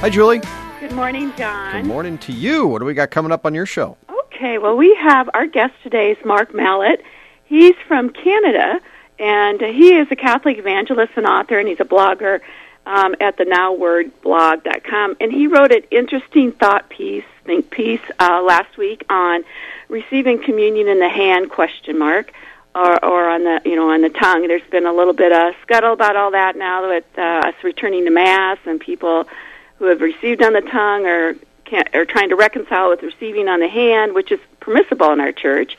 [0.00, 0.40] Hi, Julie.
[0.80, 1.82] Good morning, John.
[1.82, 2.66] Good morning to you.
[2.66, 3.96] What do we got coming up on your show?
[4.26, 7.04] Okay, well, we have our guest today is Mark Mallett.
[7.44, 8.80] He's from Canada,
[9.18, 12.40] and he is a Catholic evangelist and author, and he's a blogger
[12.86, 15.16] um, at the NowWordBlog.com.
[15.20, 19.44] And he wrote an interesting thought piece, think piece, uh, last week on
[19.88, 21.50] receiving communion in the hand?
[21.50, 22.32] Question mark.
[22.74, 24.48] Or, or on the you know on the tongue.
[24.48, 28.06] There's been a little bit of scuttle about all that now with uh, us returning
[28.06, 29.28] to mass and people
[29.76, 31.34] who have received on the tongue or
[31.66, 35.32] can't, are trying to reconcile with receiving on the hand, which is permissible in our
[35.32, 35.76] church.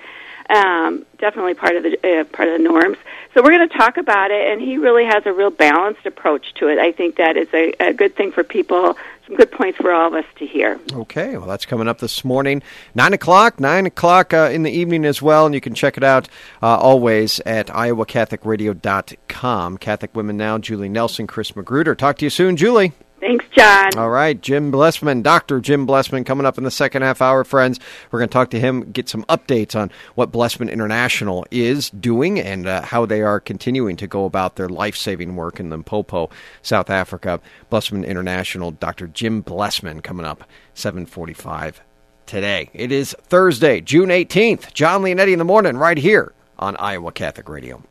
[0.51, 2.97] Um, definitely part of the uh, part of the norms.
[3.33, 6.53] So we're going to talk about it, and he really has a real balanced approach
[6.55, 6.77] to it.
[6.77, 8.95] I think that is a, a good thing for people.
[9.25, 10.79] Some good points for all of us to hear.
[10.91, 12.61] Okay, well, that's coming up this morning.
[12.93, 16.03] 9 o'clock, 9 o'clock uh, in the evening as well, and you can check it
[16.03, 16.29] out
[16.61, 19.77] uh, always at iowacatholicradio.com.
[19.77, 21.95] Catholic Women Now, Julie Nelson, Chris Magruder.
[21.95, 22.91] Talk to you soon, Julie.
[23.23, 23.97] Thanks, John.
[23.97, 25.61] All right, Jim Blessman, Dr.
[25.61, 27.79] Jim Blessman, coming up in the second half hour, friends.
[28.11, 32.37] We're going to talk to him, get some updates on what Blessman International is doing
[32.37, 36.29] and uh, how they are continuing to go about their life saving work in Limpopo,
[36.61, 37.39] South Africa.
[37.69, 39.07] Blessman International, Dr.
[39.07, 41.81] Jim Blessman, coming up 745
[42.25, 42.69] today.
[42.73, 44.73] It is Thursday, June 18th.
[44.73, 47.81] John Leonetti in the morning, right here on Iowa Catholic Radio.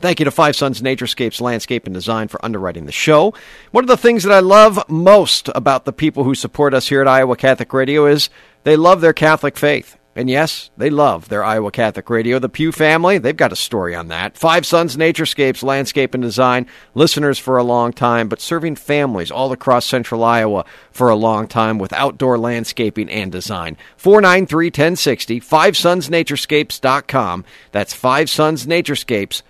[0.00, 3.34] Thank you to Five Sons Naturescapes Landscape and Design for underwriting the show.
[3.70, 7.02] One of the things that I love most about the people who support us here
[7.02, 8.30] at Iowa Catholic Radio is
[8.64, 9.98] they love their Catholic faith.
[10.16, 12.38] And yes, they love their Iowa Catholic Radio.
[12.38, 14.38] The Pew family, they've got a story on that.
[14.38, 19.52] Five Sons Naturescapes Landscape and Design, listeners for a long time, but serving families all
[19.52, 23.76] across central Iowa for a long time with outdoor landscaping and design.
[23.98, 27.44] 493 1060, FiveSonsNaturescapes.com.
[27.70, 29.42] That's Five Sons Naturescapes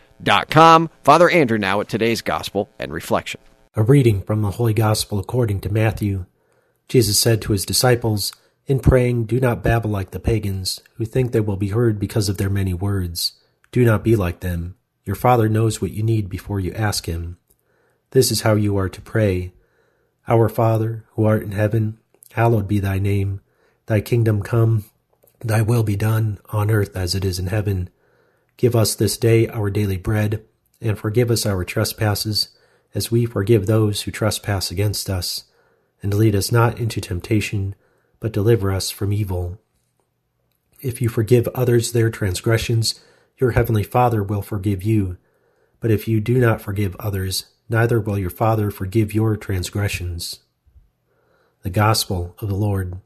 [0.50, 0.90] com.
[1.02, 3.40] Father Andrew now at today's Gospel and Reflection.
[3.74, 6.26] A reading from the Holy Gospel according to Matthew.
[6.88, 8.32] Jesus said to his disciples,
[8.66, 12.28] In praying, do not babble like the pagans, who think they will be heard because
[12.28, 13.40] of their many words.
[13.70, 14.74] Do not be like them.
[15.04, 17.38] Your Father knows what you need before you ask Him.
[18.10, 19.52] This is how you are to pray.
[20.26, 21.98] Our Father, who art in heaven,
[22.32, 23.40] hallowed be thy name.
[23.86, 24.84] Thy kingdom come,
[25.40, 27.88] thy will be done, on earth as it is in heaven.
[28.60, 30.44] Give us this day our daily bread,
[30.82, 32.50] and forgive us our trespasses,
[32.94, 35.44] as we forgive those who trespass against us.
[36.02, 37.74] And lead us not into temptation,
[38.20, 39.58] but deliver us from evil.
[40.78, 43.00] If you forgive others their transgressions,
[43.38, 45.16] your heavenly Father will forgive you.
[45.80, 50.40] But if you do not forgive others, neither will your Father forgive your transgressions.
[51.62, 53.00] The Gospel of the Lord.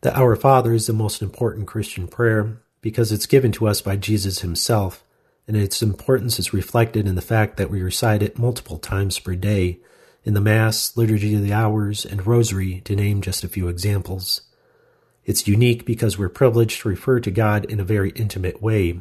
[0.00, 3.96] The Our Father is the most important Christian prayer because it's given to us by
[3.96, 5.04] Jesus himself,
[5.48, 9.34] and its importance is reflected in the fact that we recite it multiple times per
[9.34, 9.78] day
[10.24, 14.42] in the Mass, Liturgy of the Hours, and Rosary, to name just a few examples.
[15.24, 19.00] It's unique because we're privileged to refer to God in a very intimate way,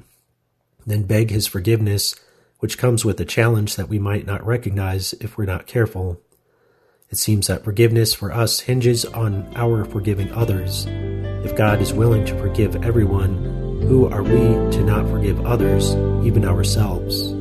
[0.85, 2.15] then beg His forgiveness,
[2.59, 6.21] which comes with a challenge that we might not recognize if we're not careful.
[7.09, 10.85] It seems that forgiveness for us hinges on our forgiving others.
[11.43, 16.45] If God is willing to forgive everyone, who are we to not forgive others, even
[16.45, 17.40] ourselves?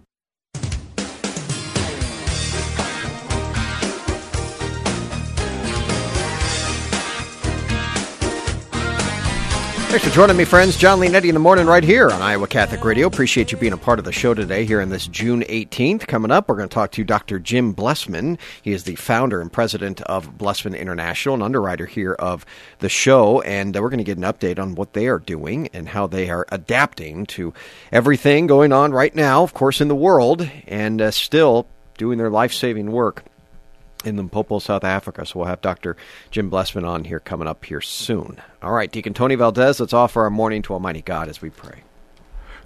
[9.91, 10.77] Thanks for joining me, friends.
[10.77, 13.07] John Leonetti in the morning right here on Iowa Catholic Radio.
[13.07, 16.07] Appreciate you being a part of the show today here on this June 18th.
[16.07, 17.39] Coming up, we're going to talk to Dr.
[17.39, 18.39] Jim Blessman.
[18.61, 22.45] He is the founder and president of Blessman International, an underwriter here of
[22.79, 23.41] the show.
[23.41, 26.07] And uh, we're going to get an update on what they are doing and how
[26.07, 27.53] they are adapting to
[27.91, 31.67] everything going on right now, of course, in the world, and uh, still
[31.97, 33.25] doing their life saving work
[34.05, 35.25] in Limpopo, South Africa.
[35.25, 35.95] So we'll have Dr.
[36.29, 38.41] Jim Blessman on here coming up here soon.
[38.61, 41.83] All right, Deacon Tony Valdez, let's offer our morning to Almighty God as we pray.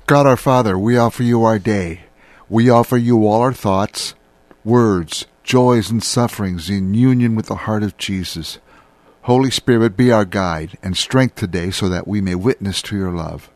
[0.07, 2.01] God our Father, we offer you our day.
[2.47, 4.13] We offer you all our thoughts,
[4.63, 8.59] words, joys, and sufferings in union with the heart of Jesus.
[9.23, 13.11] Holy Spirit, be our guide and strength today so that we may witness to your
[13.11, 13.49] love.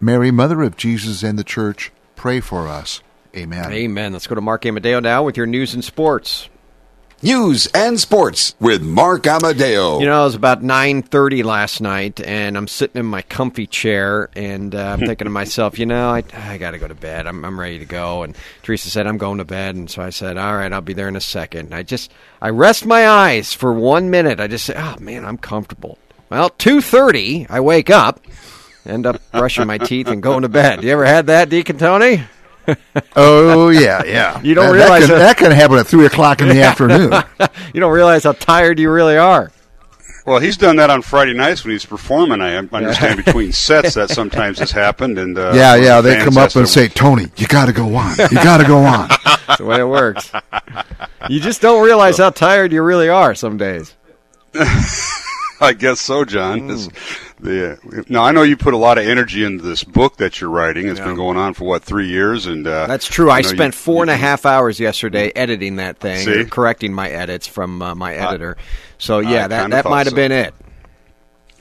[0.00, 3.02] Mary, Mother of Jesus and the Church, pray for us.
[3.36, 3.70] Amen.
[3.70, 4.12] Amen.
[4.14, 6.48] Let's go to Mark Amadeo now with your news and sports.
[7.22, 10.00] News and sports with Mark Amadeo.
[10.00, 14.28] You know, it was about 9.30 last night, and I'm sitting in my comfy chair,
[14.36, 17.26] and uh, I'm thinking to myself, you know, I, I got to go to bed.
[17.26, 18.22] I'm, I'm ready to go.
[18.22, 19.76] And Teresa said, I'm going to bed.
[19.76, 21.74] And so I said, all right, I'll be there in a second.
[21.74, 22.12] I just,
[22.42, 24.38] I rest my eyes for one minute.
[24.38, 25.96] I just say, oh, man, I'm comfortable.
[26.28, 28.20] Well, 2.30, I wake up,
[28.84, 30.84] end up brushing my teeth and going to bed.
[30.84, 32.24] You ever had that, Deacon Tony?
[33.16, 34.40] oh yeah, yeah.
[34.42, 37.12] You don't that, realize that can, that can happen at three o'clock in the afternoon.
[37.74, 39.52] you don't realize how tired you really are.
[40.26, 42.40] Well, he's done that on Friday nights when he's performing.
[42.40, 46.54] I understand between sets that sometimes has happened, and uh, yeah, yeah, they come up
[46.56, 48.16] and say, "Tony, you got to go on.
[48.18, 50.32] You got to go on." That's the way it works.
[51.28, 53.94] You just don't realize how tired you really are some days.
[55.60, 56.68] I guess so, John.
[56.68, 57.25] Mm.
[57.38, 60.50] The, now I know you put a lot of energy into this book that you're
[60.50, 60.88] writing.
[60.88, 61.06] It's yeah.
[61.06, 63.30] been going on for what three years, and uh, that's true.
[63.30, 67.10] I, I spent you, four and a half hours yesterday editing that thing, correcting my
[67.10, 68.56] edits from uh, my editor.
[68.98, 70.16] so yeah, that that might have so.
[70.16, 70.54] been it.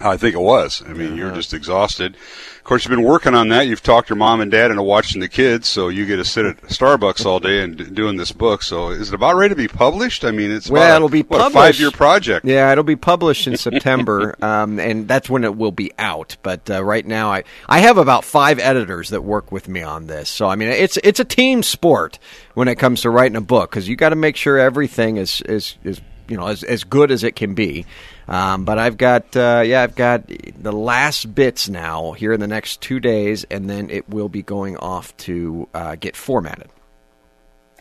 [0.06, 0.84] I think it was.
[0.86, 2.16] I mean, you're just exhausted.
[2.16, 3.68] Of course, you've been working on that.
[3.68, 6.46] You've talked your mom and dad into watching the kids, so you get to sit
[6.46, 8.64] at Starbucks all day and doing this book.
[8.64, 10.26] So, is it about ready to be published?
[10.26, 11.56] I mean, it's well, a, it'll be what, published.
[11.56, 12.46] a five year project.
[12.46, 16.38] Yeah, it'll be published in September, um, and that's when it will be out.
[16.44, 20.08] But uh, right now, I I have about five editors that work with me on
[20.08, 20.30] this.
[20.30, 22.20] So, I mean, it's it's a team sport
[22.54, 25.42] when it comes to writing a book because you got to make sure everything is
[25.42, 27.86] is is you know as as good as it can be.
[28.28, 32.48] Um, but I've got uh, yeah I've got the last bits now here in the
[32.48, 36.70] next two days, and then it will be going off to uh, get formatted.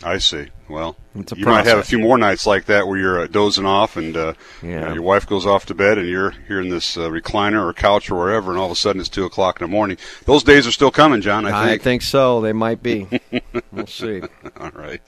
[0.02, 0.48] I see.
[0.68, 1.44] Well, you process.
[1.44, 4.32] might have a few more nights like that where you're uh, dozing off and uh,
[4.62, 4.68] yeah.
[4.68, 7.68] you know, your wife goes off to bed and you're here in this uh, recliner
[7.68, 9.98] or couch or wherever, and all of a sudden it's two o'clock in the morning.
[10.24, 11.44] Those days are still coming, John.
[11.44, 11.80] I think.
[11.80, 12.40] I think so.
[12.40, 13.06] They might be.
[13.72, 14.22] we'll see.
[14.58, 15.02] all right,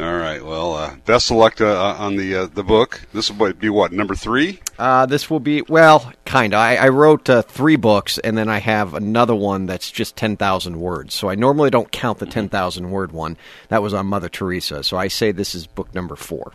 [0.00, 0.44] all right.
[0.44, 3.02] Well, uh, best of luck to, uh, on the uh, the book.
[3.12, 4.60] This will be what number three.
[4.78, 6.58] this will be well, kind of.
[6.58, 10.80] I, I, wrote three books, and then I have another one that's just ten thousand
[10.80, 11.14] words.
[11.14, 13.36] So I normally don't count the ten thousand word one.
[13.68, 14.82] That was on Mother Teresa.
[14.86, 16.52] So I say this is book number four.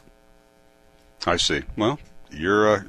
[1.26, 1.64] I see.
[1.78, 2.00] Well,
[2.32, 2.84] you're uh,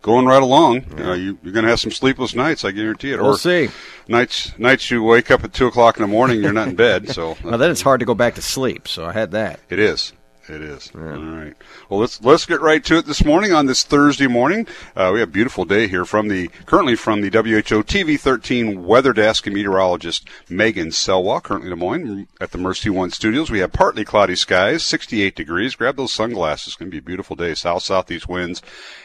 [0.00, 1.00] going right along.
[1.00, 3.20] Uh, you, are going to have some sleepless nights, I guarantee it.
[3.20, 3.68] We'll or see.
[4.08, 7.08] Nights, nights you wake up at two o'clock in the morning, you're not in bed.
[7.10, 8.88] So well, then it's hard to go back to sleep.
[8.88, 9.60] So I had that.
[9.68, 10.12] It is.
[10.48, 10.90] It is.
[10.92, 11.14] Yeah.
[11.14, 11.54] All right.
[11.88, 14.66] Well, let's let's get right to it this morning on this Thursday morning.
[14.96, 18.84] Uh, we have a beautiful day here from the currently from the WHO TV 13
[18.84, 23.52] weather desk and meteorologist Megan Selwa, currently in Des Moines at the Mercy One Studios.
[23.52, 25.76] We have partly cloudy skies, 68 degrees.
[25.76, 26.68] Grab those sunglasses.
[26.68, 27.54] It's going to be a beautiful day.
[27.54, 28.62] South southeast winds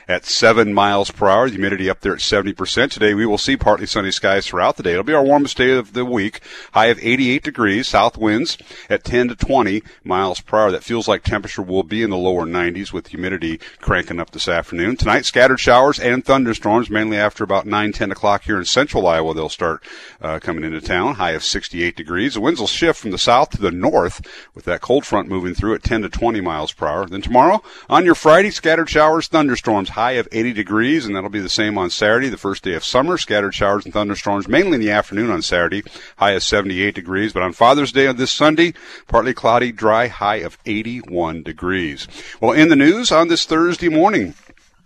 [0.07, 1.45] at seven miles per hour.
[1.45, 2.89] The humidity up there at 70%.
[2.89, 4.93] Today we will see partly sunny skies throughout the day.
[4.93, 6.41] It'll be our warmest day of the week.
[6.71, 7.87] High of 88 degrees.
[7.87, 8.57] South winds
[8.89, 10.71] at 10 to 20 miles per hour.
[10.71, 14.47] That feels like temperature will be in the lower 90s with humidity cranking up this
[14.47, 14.95] afternoon.
[14.95, 19.33] Tonight, scattered showers and thunderstorms, mainly after about 9, 10 o'clock here in central Iowa.
[19.33, 19.83] They'll start
[20.21, 21.15] uh, coming into town.
[21.15, 22.33] High of 68 degrees.
[22.33, 24.25] The winds will shift from the south to the north
[24.55, 27.05] with that cold front moving through at 10 to 20 miles per hour.
[27.05, 31.39] Then tomorrow, on your Friday, scattered showers, thunderstorms, high of 80 degrees, and that'll be
[31.39, 33.17] the same on Saturday, the first day of summer.
[33.17, 35.83] Scattered showers and thunderstorms, mainly in the afternoon on Saturday,
[36.17, 37.33] high of 78 degrees.
[37.33, 38.73] But on Father's Day on this Sunday,
[39.07, 42.07] partly cloudy, dry, high of 81 degrees.
[42.39, 44.35] Well, in the news on this Thursday morning,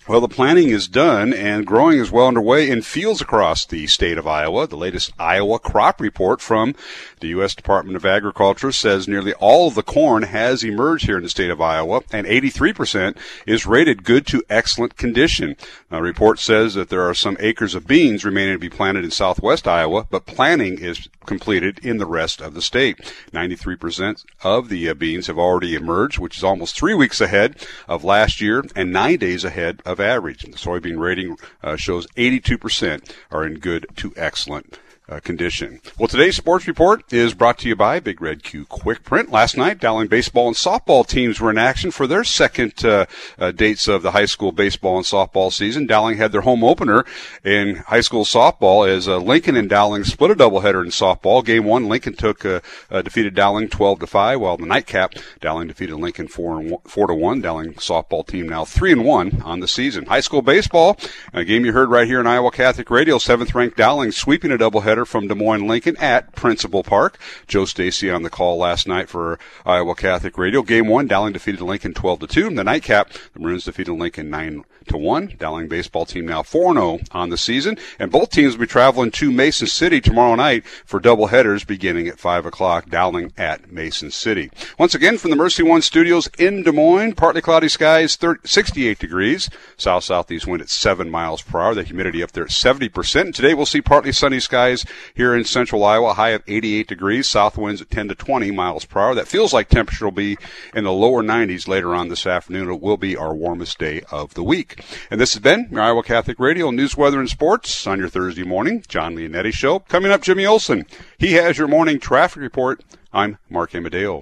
[0.07, 4.17] well, the planting is done and growing is well underway in fields across the state
[4.17, 4.65] of Iowa.
[4.65, 6.73] The latest Iowa crop report from
[7.19, 7.53] the U.S.
[7.53, 11.51] Department of Agriculture says nearly all of the corn has emerged here in the state
[11.51, 15.55] of Iowa and 83% is rated good to excellent condition.
[15.89, 19.11] The report says that there are some acres of beans remaining to be planted in
[19.11, 22.97] southwest Iowa, but planning is completed in the rest of the state.
[23.31, 27.55] 93% of the uh, beans have already emerged, which is almost three weeks ahead
[27.87, 30.43] of last year and nine days ahead of average.
[30.43, 34.79] The soybean rating uh, shows 82% are in good to excellent
[35.11, 35.81] uh, condition.
[35.99, 39.29] Well, today's sports report is brought to you by Big Red Q Quick Print.
[39.29, 43.05] Last night, Dowling baseball and softball teams were in action for their second uh,
[43.37, 45.85] uh, dates of the high school baseball and softball season.
[45.85, 47.05] Dowling had their home opener
[47.43, 51.43] in high school softball as uh, Lincoln and Dowling split a doubleheader in softball.
[51.43, 55.67] Game one, Lincoln took uh, uh, defeated Dowling 12 to five, while the nightcap, Dowling
[55.67, 57.41] defeated Lincoln four and one, four to one.
[57.41, 60.05] Dowling softball team now three and one on the season.
[60.05, 60.97] High school baseball,
[61.33, 63.17] a game you heard right here in Iowa Catholic Radio.
[63.17, 67.17] Seventh ranked Dowling sweeping a doubleheader from Des Moines Lincoln at Principal Park.
[67.47, 70.61] Joe Stacy on the call last night for Iowa Catholic Radio.
[70.61, 72.47] Game one, Dowling defeated Lincoln 12 to 2.
[72.47, 75.35] In The nightcap, the Maroons defeated Lincoln 9 to 1.
[75.37, 77.77] Dowling baseball team now 4-0 on the season.
[77.99, 82.07] And both teams will be traveling to Mason City tomorrow night for double headers beginning
[82.07, 82.89] at 5 o'clock.
[82.89, 84.51] Dowling at Mason City.
[84.77, 88.99] Once again from the Mercy One studios in Des Moines, partly cloudy skies, 30, 68
[88.99, 89.49] degrees.
[89.77, 91.75] South southeast wind at 7 miles per hour.
[91.75, 93.33] The humidity up there at 70%.
[93.33, 97.27] Today we'll see partly sunny skies here in central Iowa, high of 88 degrees.
[97.27, 99.15] South winds at 10 to 20 miles per hour.
[99.15, 100.37] That feels like temperature will be
[100.73, 102.69] in the lower 90s later on this afternoon.
[102.69, 104.70] It will be our warmest day of the week.
[105.09, 108.43] And this has been your Iowa Catholic Radio News, Weather, and Sports on your Thursday
[108.43, 108.83] morning.
[108.87, 109.79] John Leonetti Show.
[109.79, 110.85] Coming up, Jimmy Olson.
[111.17, 112.83] He has your morning traffic report.
[113.13, 114.21] I'm Mark Amadeo.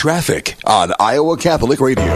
[0.00, 2.06] Traffic on Iowa Catholic Radio.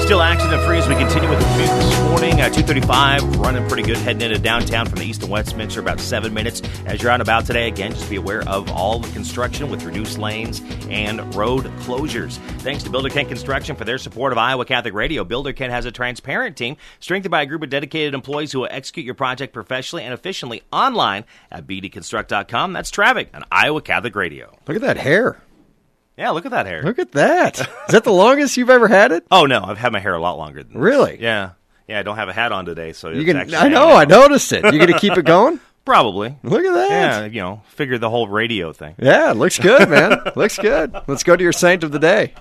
[0.00, 2.32] Still accident free as we continue with the commute this morning.
[2.32, 6.00] Uh, 235 running pretty good heading into downtown from the east and west mixer about
[6.00, 6.60] seven minutes.
[6.84, 10.18] As you're out about today, again, just be aware of all the construction with reduced
[10.18, 10.60] lanes
[10.90, 12.36] and road closures.
[12.58, 15.24] Thanks to Builder Kent Construction for their support of Iowa Catholic Radio.
[15.24, 18.68] Builder Kent has a transparent team strengthened by a group of dedicated employees who will
[18.70, 22.74] execute your project professionally and efficiently online at bdconstruct.com.
[22.74, 24.58] That's traffic on Iowa Catholic Radio.
[24.66, 25.40] Look at that hair.
[26.20, 26.82] Yeah, look at that hair.
[26.82, 27.58] Look at that.
[27.60, 29.24] Is that the longest you've ever had it?
[29.30, 30.80] Oh no, I've had my hair a lot longer than this.
[30.82, 31.18] Really?
[31.18, 31.52] Yeah.
[31.88, 33.38] Yeah, I don't have a hat on today, so You can.
[33.38, 33.88] actually I know.
[33.92, 34.62] I noticed it.
[34.64, 35.58] You going to keep it going?
[35.86, 36.36] Probably.
[36.42, 36.90] Look at that.
[36.90, 38.94] Yeah, you know, figure the whole radio thing.
[38.98, 40.20] Yeah, looks good, man.
[40.36, 40.94] looks good.
[41.08, 42.34] Let's go to your saint of the day.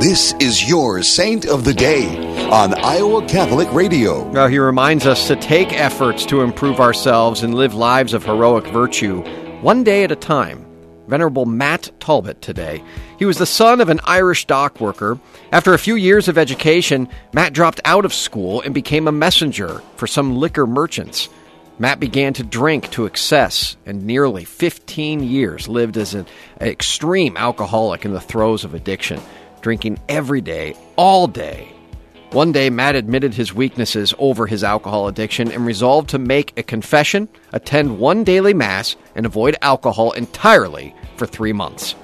[0.00, 4.28] This is your Saint of the Day on Iowa Catholic Radio.
[4.28, 8.66] Well, he reminds us to take efforts to improve ourselves and live lives of heroic
[8.66, 9.22] virtue,
[9.62, 10.67] one day at a time.
[11.08, 12.82] Venerable Matt Talbot today.
[13.18, 15.18] He was the son of an Irish dock worker.
[15.50, 19.82] After a few years of education, Matt dropped out of school and became a messenger
[19.96, 21.28] for some liquor merchants.
[21.78, 26.26] Matt began to drink to excess and nearly 15 years lived as an
[26.60, 29.20] extreme alcoholic in the throes of addiction,
[29.60, 31.72] drinking every day, all day.
[32.32, 36.62] One day, Matt admitted his weaknesses over his alcohol addiction and resolved to make a
[36.62, 41.94] confession, attend one daily Mass, and avoid alcohol entirely for three months.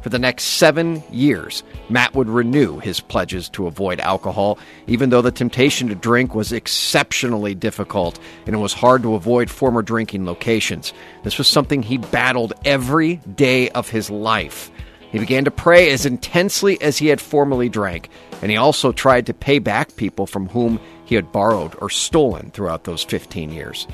[0.00, 5.22] For the next seven years, Matt would renew his pledges to avoid alcohol, even though
[5.22, 10.24] the temptation to drink was exceptionally difficult and it was hard to avoid former drinking
[10.24, 10.94] locations.
[11.24, 14.70] This was something he battled every day of his life.
[15.14, 18.08] He began to pray as intensely as he had formerly drank,
[18.42, 22.50] and he also tried to pay back people from whom he had borrowed or stolen
[22.50, 23.86] throughout those 15 years.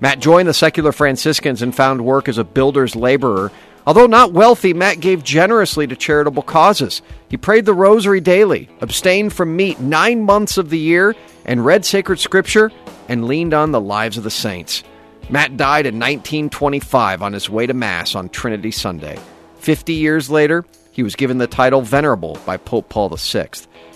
[0.00, 3.50] Matt joined the secular Franciscans and found work as a builder's laborer
[3.86, 7.00] Although not wealthy, Matt gave generously to charitable causes.
[7.30, 11.16] He prayed the rosary daily, abstained from meat nine months of the year,
[11.46, 12.70] and read sacred scripture
[13.08, 14.84] and leaned on the lives of the saints.
[15.30, 19.18] Matt died in 1925 on his way to Mass on Trinity Sunday.
[19.58, 23.48] Fifty years later, he was given the title Venerable by Pope Paul VI.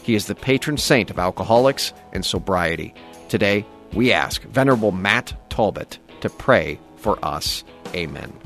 [0.03, 2.95] He is the patron saint of alcoholics and sobriety.
[3.29, 7.65] Today, we ask Venerable Matt Talbot to pray for us.
[7.95, 8.42] Amen.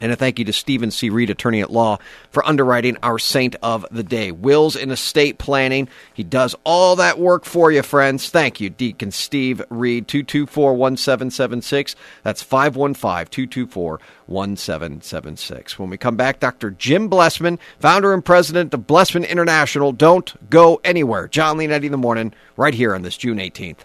[0.00, 1.08] And a thank you to Stephen C.
[1.08, 1.98] Reed, attorney at law,
[2.30, 4.32] for underwriting our saint of the day.
[4.32, 5.88] Wills and estate planning.
[6.12, 8.28] He does all that work for you, friends.
[8.28, 11.94] Thank you, Deacon Steve Reed, 224 1776.
[12.24, 15.78] That's 515 224 1776.
[15.78, 16.72] When we come back, Dr.
[16.72, 19.92] Jim Blessman, founder and president of Blessman International.
[19.92, 21.28] Don't go anywhere.
[21.28, 23.84] John Leonetti in the morning, right here on this June 18th.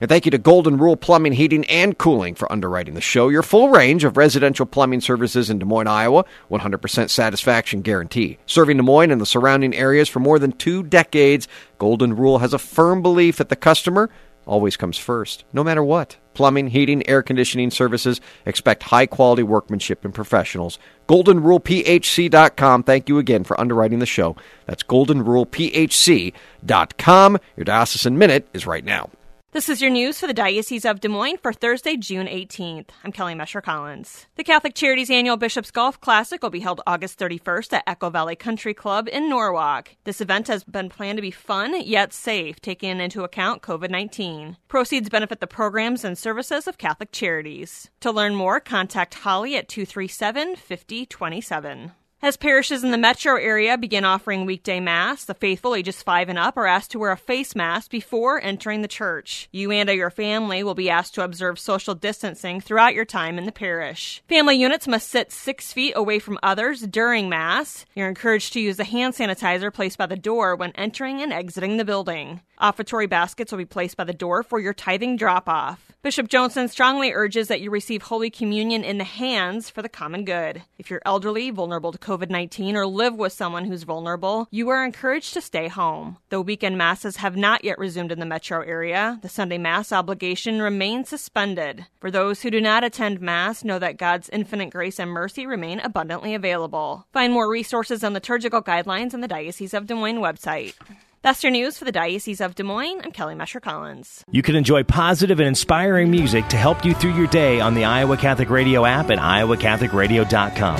[0.00, 3.28] And thank you to Golden Rule Plumbing, Heating, and Cooling for underwriting the show.
[3.28, 8.38] Your full range of residential plumbing services in Des Moines, Iowa, 100% satisfaction guarantee.
[8.46, 11.48] Serving Des Moines and the surrounding areas for more than two decades,
[11.78, 14.10] Golden Rule has a firm belief that the customer
[14.48, 16.16] always comes first, no matter what.
[16.34, 20.78] Plumbing, heating, air conditioning services expect high quality workmanship and professionals.
[21.08, 22.82] GoldenRulePHC.com.
[22.82, 24.36] Thank you again for underwriting the show.
[24.66, 27.38] That's GoldenRulePHC.com.
[27.56, 29.08] Your Diocesan Minute is right now.
[29.50, 32.90] This is your news for the Diocese of Des Moines for Thursday, June 18th.
[33.02, 34.26] I'm Kelly Mescher Collins.
[34.36, 38.36] The Catholic Charities annual Bishop's Golf Classic will be held August 31st at Echo Valley
[38.36, 39.96] Country Club in Norwalk.
[40.04, 44.58] This event has been planned to be fun yet safe, taking into account COVID 19.
[44.68, 47.88] Proceeds benefit the programs and services of Catholic Charities.
[48.00, 51.92] To learn more, contact Holly at 237 5027.
[52.20, 56.38] As parishes in the metro area begin offering weekday Mass, the faithful ages 5 and
[56.38, 59.48] up are asked to wear a face mask before entering the church.
[59.52, 63.46] You and your family will be asked to observe social distancing throughout your time in
[63.46, 64.20] the parish.
[64.28, 67.86] Family units must sit 6 feet away from others during Mass.
[67.94, 71.76] You're encouraged to use the hand sanitizer placed by the door when entering and exiting
[71.76, 72.40] the building.
[72.60, 75.87] Offertory baskets will be placed by the door for your tithing drop off.
[76.00, 80.24] Bishop Johnson strongly urges that you receive Holy Communion in the hands for the common
[80.24, 80.62] good.
[80.78, 84.84] If you're elderly, vulnerable to COVID 19, or live with someone who's vulnerable, you are
[84.84, 86.18] encouraged to stay home.
[86.28, 90.62] Though weekend masses have not yet resumed in the metro area, the Sunday Mass obligation
[90.62, 91.86] remains suspended.
[91.98, 95.80] For those who do not attend Mass, know that God's infinite grace and mercy remain
[95.80, 97.08] abundantly available.
[97.12, 100.74] Find more resources and liturgical guidelines on the Diocese of Des Moines website.
[101.22, 103.00] That's your news for the Diocese of Des Moines.
[103.02, 104.24] I'm Kelly Mescher Collins.
[104.30, 107.84] You can enjoy positive and inspiring music to help you through your day on the
[107.84, 110.78] Iowa Catholic Radio app at iowacatholicradio.com.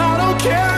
[0.00, 0.77] I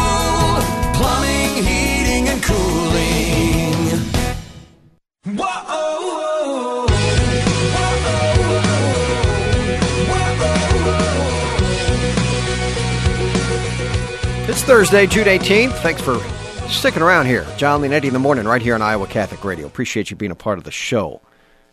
[14.71, 15.73] Thursday, June 18th.
[15.79, 16.17] Thanks for
[16.69, 17.45] sticking around here.
[17.57, 19.67] John Leonetti in the morning, right here on Iowa Catholic Radio.
[19.67, 21.19] Appreciate you being a part of the show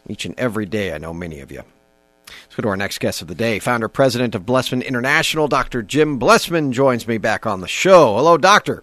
[0.08, 0.92] each and every day.
[0.92, 1.62] I know many of you.
[2.26, 3.60] Let's go to our next guest of the day.
[3.60, 5.80] Founder, president of Blessman International, Dr.
[5.84, 8.16] Jim Blessman, joins me back on the show.
[8.16, 8.82] Hello, Doctor.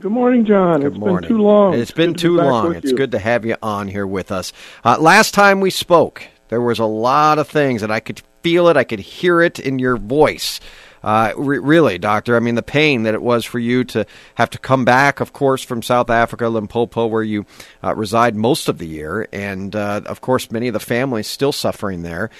[0.00, 0.80] Good morning, John.
[0.80, 1.28] Good it's morning.
[1.28, 1.74] been too long.
[1.74, 2.74] It's been good to too be long.
[2.74, 2.96] It's you.
[2.96, 4.52] good to have you on here with us.
[4.82, 8.66] Uh, last time we spoke, there was a lot of things, and I could feel
[8.66, 8.76] it.
[8.76, 10.58] I could hear it in your voice.
[11.04, 14.48] Uh, re- really, doctor, I mean, the pain that it was for you to have
[14.50, 17.44] to come back, of course, from South Africa, Limpopo, where you
[17.82, 21.52] uh, reside most of the year, and uh, of course, many of the families still
[21.52, 22.30] suffering there.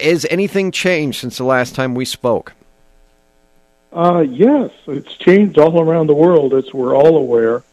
[0.00, 2.52] Has anything changed since the last time we spoke?
[3.92, 7.64] Uh, yes, it's changed all around the world, as we're all aware.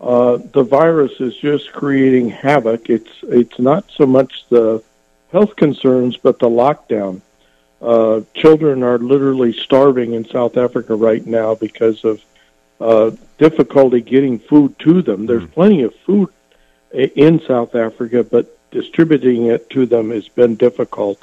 [0.00, 2.88] Uh, the virus is just creating havoc.
[2.90, 4.82] It's it's not so much the
[5.32, 7.22] health concerns, but the lockdown.
[7.84, 12.24] Uh, children are literally starving in South Africa right now because of
[12.80, 15.26] uh, difficulty getting food to them.
[15.26, 16.30] There's plenty of food
[16.92, 21.22] in South Africa, but distributing it to them has been difficult.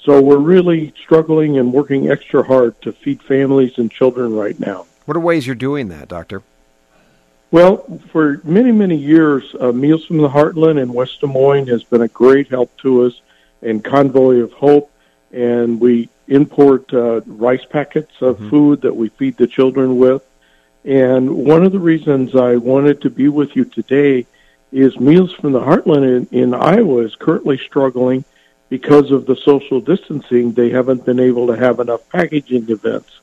[0.00, 4.86] So we're really struggling and working extra hard to feed families and children right now.
[5.04, 6.42] What are ways you're doing that, doctor?
[7.52, 11.84] Well, for many, many years, uh, Meals from the Heartland in West Des Moines has
[11.84, 13.20] been a great help to us,
[13.62, 14.90] and Convoy of Hope,
[15.32, 20.22] and we import uh, rice packets of food that we feed the children with.
[20.84, 24.26] And one of the reasons I wanted to be with you today
[24.72, 28.24] is Meals from the Heartland in, in Iowa is currently struggling
[28.68, 30.52] because of the social distancing.
[30.52, 33.20] They haven't been able to have enough packaging events.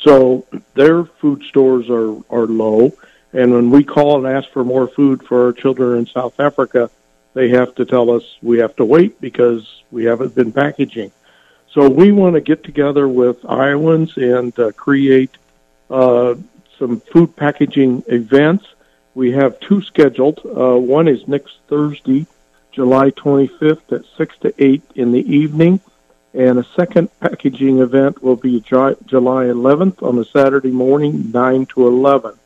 [0.00, 2.92] So their food stores are, are low.
[3.32, 6.90] And when we call and ask for more food for our children in South Africa,
[7.32, 11.10] they have to tell us we have to wait because we haven't been packaging.
[11.74, 15.36] So we want to get together with Iowans and uh, create
[15.90, 16.36] uh,
[16.78, 18.64] some food packaging events.
[19.16, 20.38] We have two scheduled.
[20.44, 22.26] Uh, one is next Thursday,
[22.70, 25.80] July 25th at 6 to 8 in the evening.
[26.32, 31.88] And a second packaging event will be July 11th on a Saturday morning, 9 to
[31.88, 32.38] 11.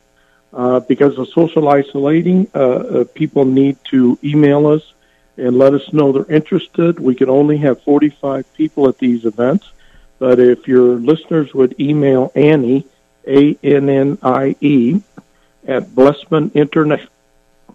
[0.51, 4.93] Uh, because of social isolating, uh, uh, people need to email us
[5.39, 6.99] and let us know they're interested.
[6.99, 9.71] We can only have 45 people at these events,
[10.19, 12.85] but if your listeners would email Annie,
[13.27, 15.01] A N N I E,
[15.67, 17.07] at Blessman Interna-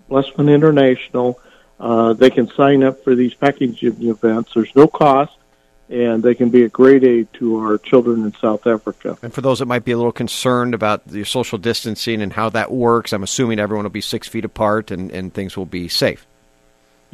[0.09, 1.41] Blessman International,
[1.81, 4.53] uh, they can sign up for these packaging events.
[4.55, 5.33] There's no cost,
[5.89, 9.19] and they can be a great aid to our children in South Africa.
[9.23, 12.51] And for those that might be a little concerned about the social distancing and how
[12.51, 15.89] that works, I'm assuming everyone will be six feet apart and, and things will be
[15.89, 16.27] safe.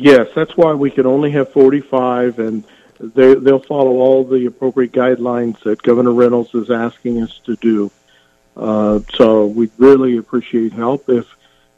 [0.02, 2.64] Yes, that's why we can only have 45, and
[2.98, 7.90] they, they'll follow all the appropriate guidelines that Governor Reynolds is asking us to do.
[8.56, 11.10] Uh, so we really appreciate help.
[11.10, 11.26] If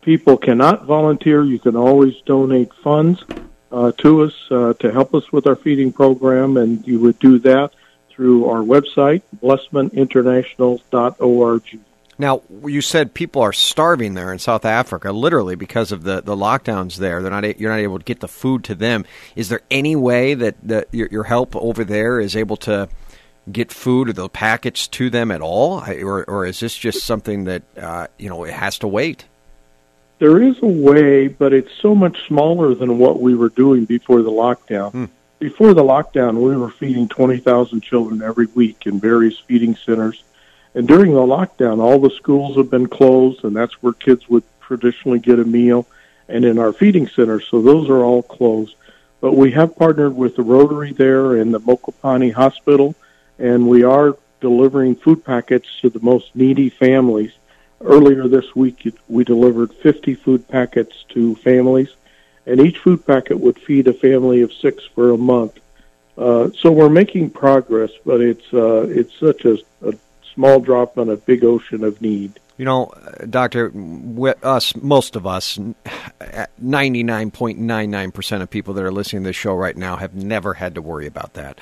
[0.02, 3.24] people cannot volunteer, you can always donate funds
[3.72, 7.40] uh, to us uh, to help us with our feeding program, and you would do
[7.40, 7.72] that
[8.08, 11.80] through our website, blessmaninternational.org.
[12.22, 16.36] Now, you said people are starving there in South Africa, literally because of the, the
[16.36, 17.20] lockdowns there.
[17.20, 19.04] They're not you're not able to get the food to them.
[19.34, 22.88] Is there any way that, that your, your help over there is able to
[23.50, 27.42] get food or the packets to them at all, or or is this just something
[27.44, 29.24] that uh, you know it has to wait?
[30.20, 34.22] There is a way, but it's so much smaller than what we were doing before
[34.22, 35.08] the lockdown.
[35.40, 40.22] Before the lockdown, we were feeding 20,000 children every week in various feeding centers.
[40.74, 44.44] And during the lockdown, all the schools have been closed, and that's where kids would
[44.60, 45.86] traditionally get a meal,
[46.28, 47.46] and in our feeding centers.
[47.48, 48.74] So those are all closed.
[49.20, 52.94] But we have partnered with the Rotary there and the Mokopane Hospital,
[53.38, 57.32] and we are delivering food packets to the most needy families.
[57.80, 61.90] Earlier this week, we delivered 50 food packets to families,
[62.46, 65.58] and each food packet would feed a family of six for a month.
[66.16, 69.94] Uh, so we're making progress, but it's uh, it's such a, a
[70.34, 72.38] small drop on a big ocean of need.
[72.58, 73.72] You know, uh, Doctor,
[74.42, 75.58] us, most of us,
[76.58, 79.96] ninety-nine point nine nine percent of people that are listening to this show right now
[79.96, 81.60] have never had to worry about that,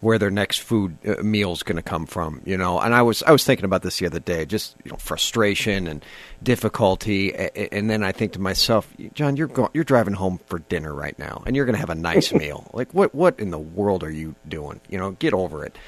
[0.00, 2.42] where their next food uh, meal is going to come from.
[2.44, 4.90] You know, and I was I was thinking about this the other day, just you
[4.90, 6.04] know, frustration and
[6.42, 10.92] difficulty, and then I think to myself, John, you're go- you're driving home for dinner
[10.92, 12.68] right now, and you're going to have a nice meal.
[12.74, 14.80] Like, what what in the world are you doing?
[14.90, 15.78] You know, get over it.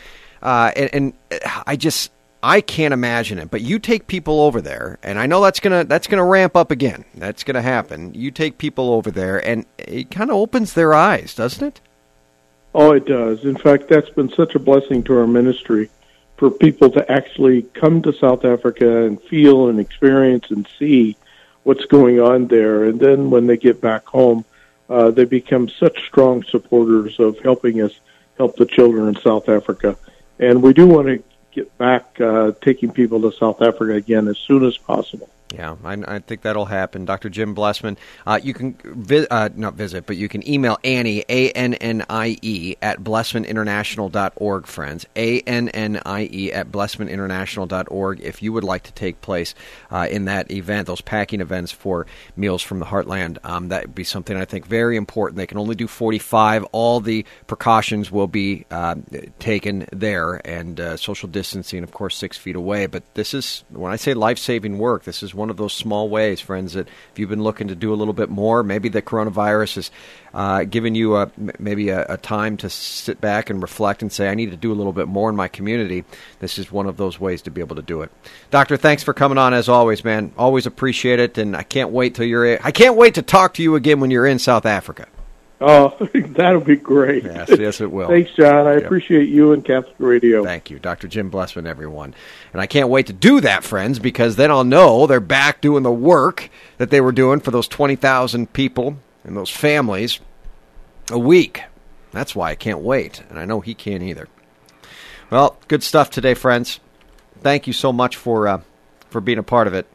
[0.41, 1.13] Uh, and, and
[1.67, 2.13] I just
[2.45, 3.51] I can't imagine it.
[3.51, 6.71] But you take people over there, and I know that's gonna that's gonna ramp up
[6.71, 7.07] again.
[7.15, 8.13] That's gonna happen.
[8.13, 11.81] You take people over there, and it kind of opens their eyes, doesn't it?
[12.75, 13.45] Oh, it does.
[13.45, 15.89] In fact, that's been such a blessing to our ministry
[16.37, 21.17] for people to actually come to South Africa and feel and experience and see
[21.63, 22.85] what's going on there.
[22.85, 24.45] And then when they get back home,
[24.91, 27.99] uh, they become such strong supporters of helping us
[28.37, 29.97] help the children in South Africa.
[30.39, 31.23] And we do want to
[31.55, 35.29] get back uh, taking people to South Africa again as soon as possible.
[35.55, 37.05] Yeah, I, I think that'll happen.
[37.05, 37.29] Dr.
[37.29, 37.97] Jim Blessman.
[38.27, 42.05] Uh, you can vi- uh, not visit, but you can email Annie A N N
[42.11, 45.07] I E at blessmaninternational.org, friends.
[45.15, 48.21] A N N I E at blessmaninternational.org.
[48.21, 49.55] If you would like to take place
[49.93, 53.95] uh, in that event, those packing events for meals from the Heartland, um, that would
[53.95, 55.37] be something I think very important.
[55.37, 56.65] They can only do forty five.
[56.73, 58.97] All the precautions will be uh,
[59.39, 62.87] taken there, and uh, social distancing, of course, six feet away.
[62.87, 65.05] But this is when I say life saving work.
[65.05, 67.93] This is one of those small ways, friends, that if you've been looking to do
[67.93, 69.91] a little bit more, maybe the coronavirus has
[70.33, 74.29] uh, given you a, maybe a, a time to sit back and reflect and say,
[74.29, 76.05] I need to do a little bit more in my community.
[76.41, 78.11] This is one of those ways to be able to do it.
[78.51, 80.33] Doctor, thanks for coming on as always, man.
[80.37, 82.65] Always appreciate it, and I can't wait till you're.
[82.65, 85.07] I can't wait to talk to you again when you're in South Africa.
[85.61, 87.25] Oh, that'll be great.
[87.25, 88.09] Yes, yes, it will.
[88.09, 88.67] Thanks, John.
[88.67, 88.85] I Yep.
[88.85, 90.45] appreciate you and Catholic Radio.
[90.45, 91.09] Thank you, Dr.
[91.09, 92.15] Jim Blessman, everyone.
[92.53, 95.83] And I can't wait to do that, friends, because then I'll know they're back doing
[95.85, 100.21] the work that they were doing for those 20,000 people and those families
[101.11, 101.63] a week.
[102.13, 103.23] That's why I can't wait.
[103.31, 104.29] And I know he can't either.
[105.31, 106.81] Well, good stuff today, friends.
[107.41, 108.61] Thank you so much for, uh,
[109.11, 109.87] for being a part of it.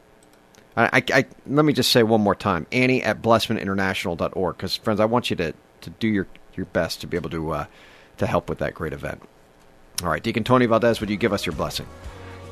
[0.78, 5.06] I, I, let me just say one more time Annie at blessmaninternational.org, because, friends, I
[5.06, 7.66] want you to, to do your, your best to be able to, uh,
[8.18, 9.22] to help with that great event.
[10.04, 11.86] All right, Deacon Tony Valdez, would you give us your blessing?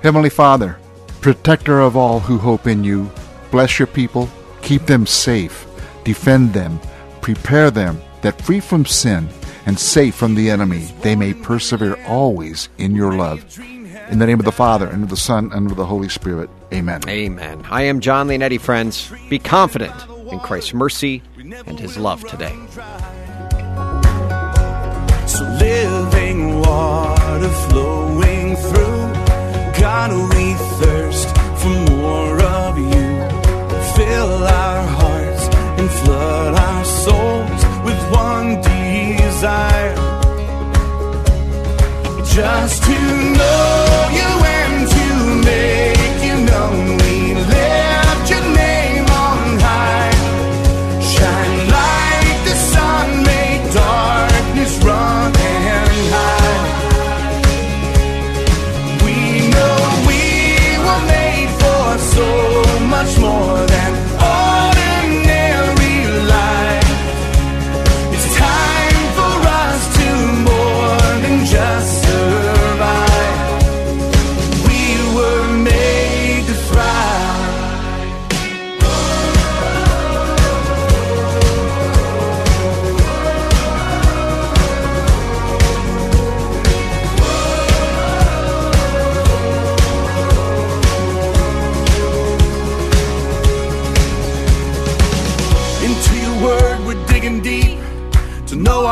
[0.04, 0.78] Heavenly Father,
[1.22, 3.10] protector of all who hope in you,
[3.52, 4.30] bless your people,
[4.62, 5.66] keep them safe,
[6.04, 6.80] defend them,
[7.22, 9.30] prepare them that free from sin
[9.66, 13.44] and safe from the enemy, they may persevere always in your love.
[14.10, 16.50] In the name of the Father, and of the Son, and of the Holy Spirit.
[16.74, 17.02] Amen.
[17.10, 17.64] Amen.
[17.70, 19.12] I am John Leonetti, friends.
[19.30, 19.94] Be confident
[20.32, 22.56] in Christ's mercy and his love today.
[25.28, 29.14] So living water flowing through.
[29.82, 31.28] God, we thirst
[31.62, 33.08] for more of you.
[33.98, 35.44] Fill our hearts
[35.80, 39.96] and flood our souls with one desire.
[42.24, 43.87] Just to know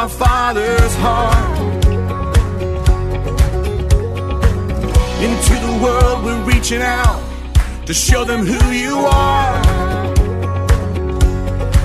[0.06, 1.58] our Father's heart.
[5.28, 7.20] Into the world, we're reaching out
[7.88, 9.64] to show them who you are.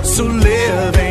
[0.03, 1.10] So living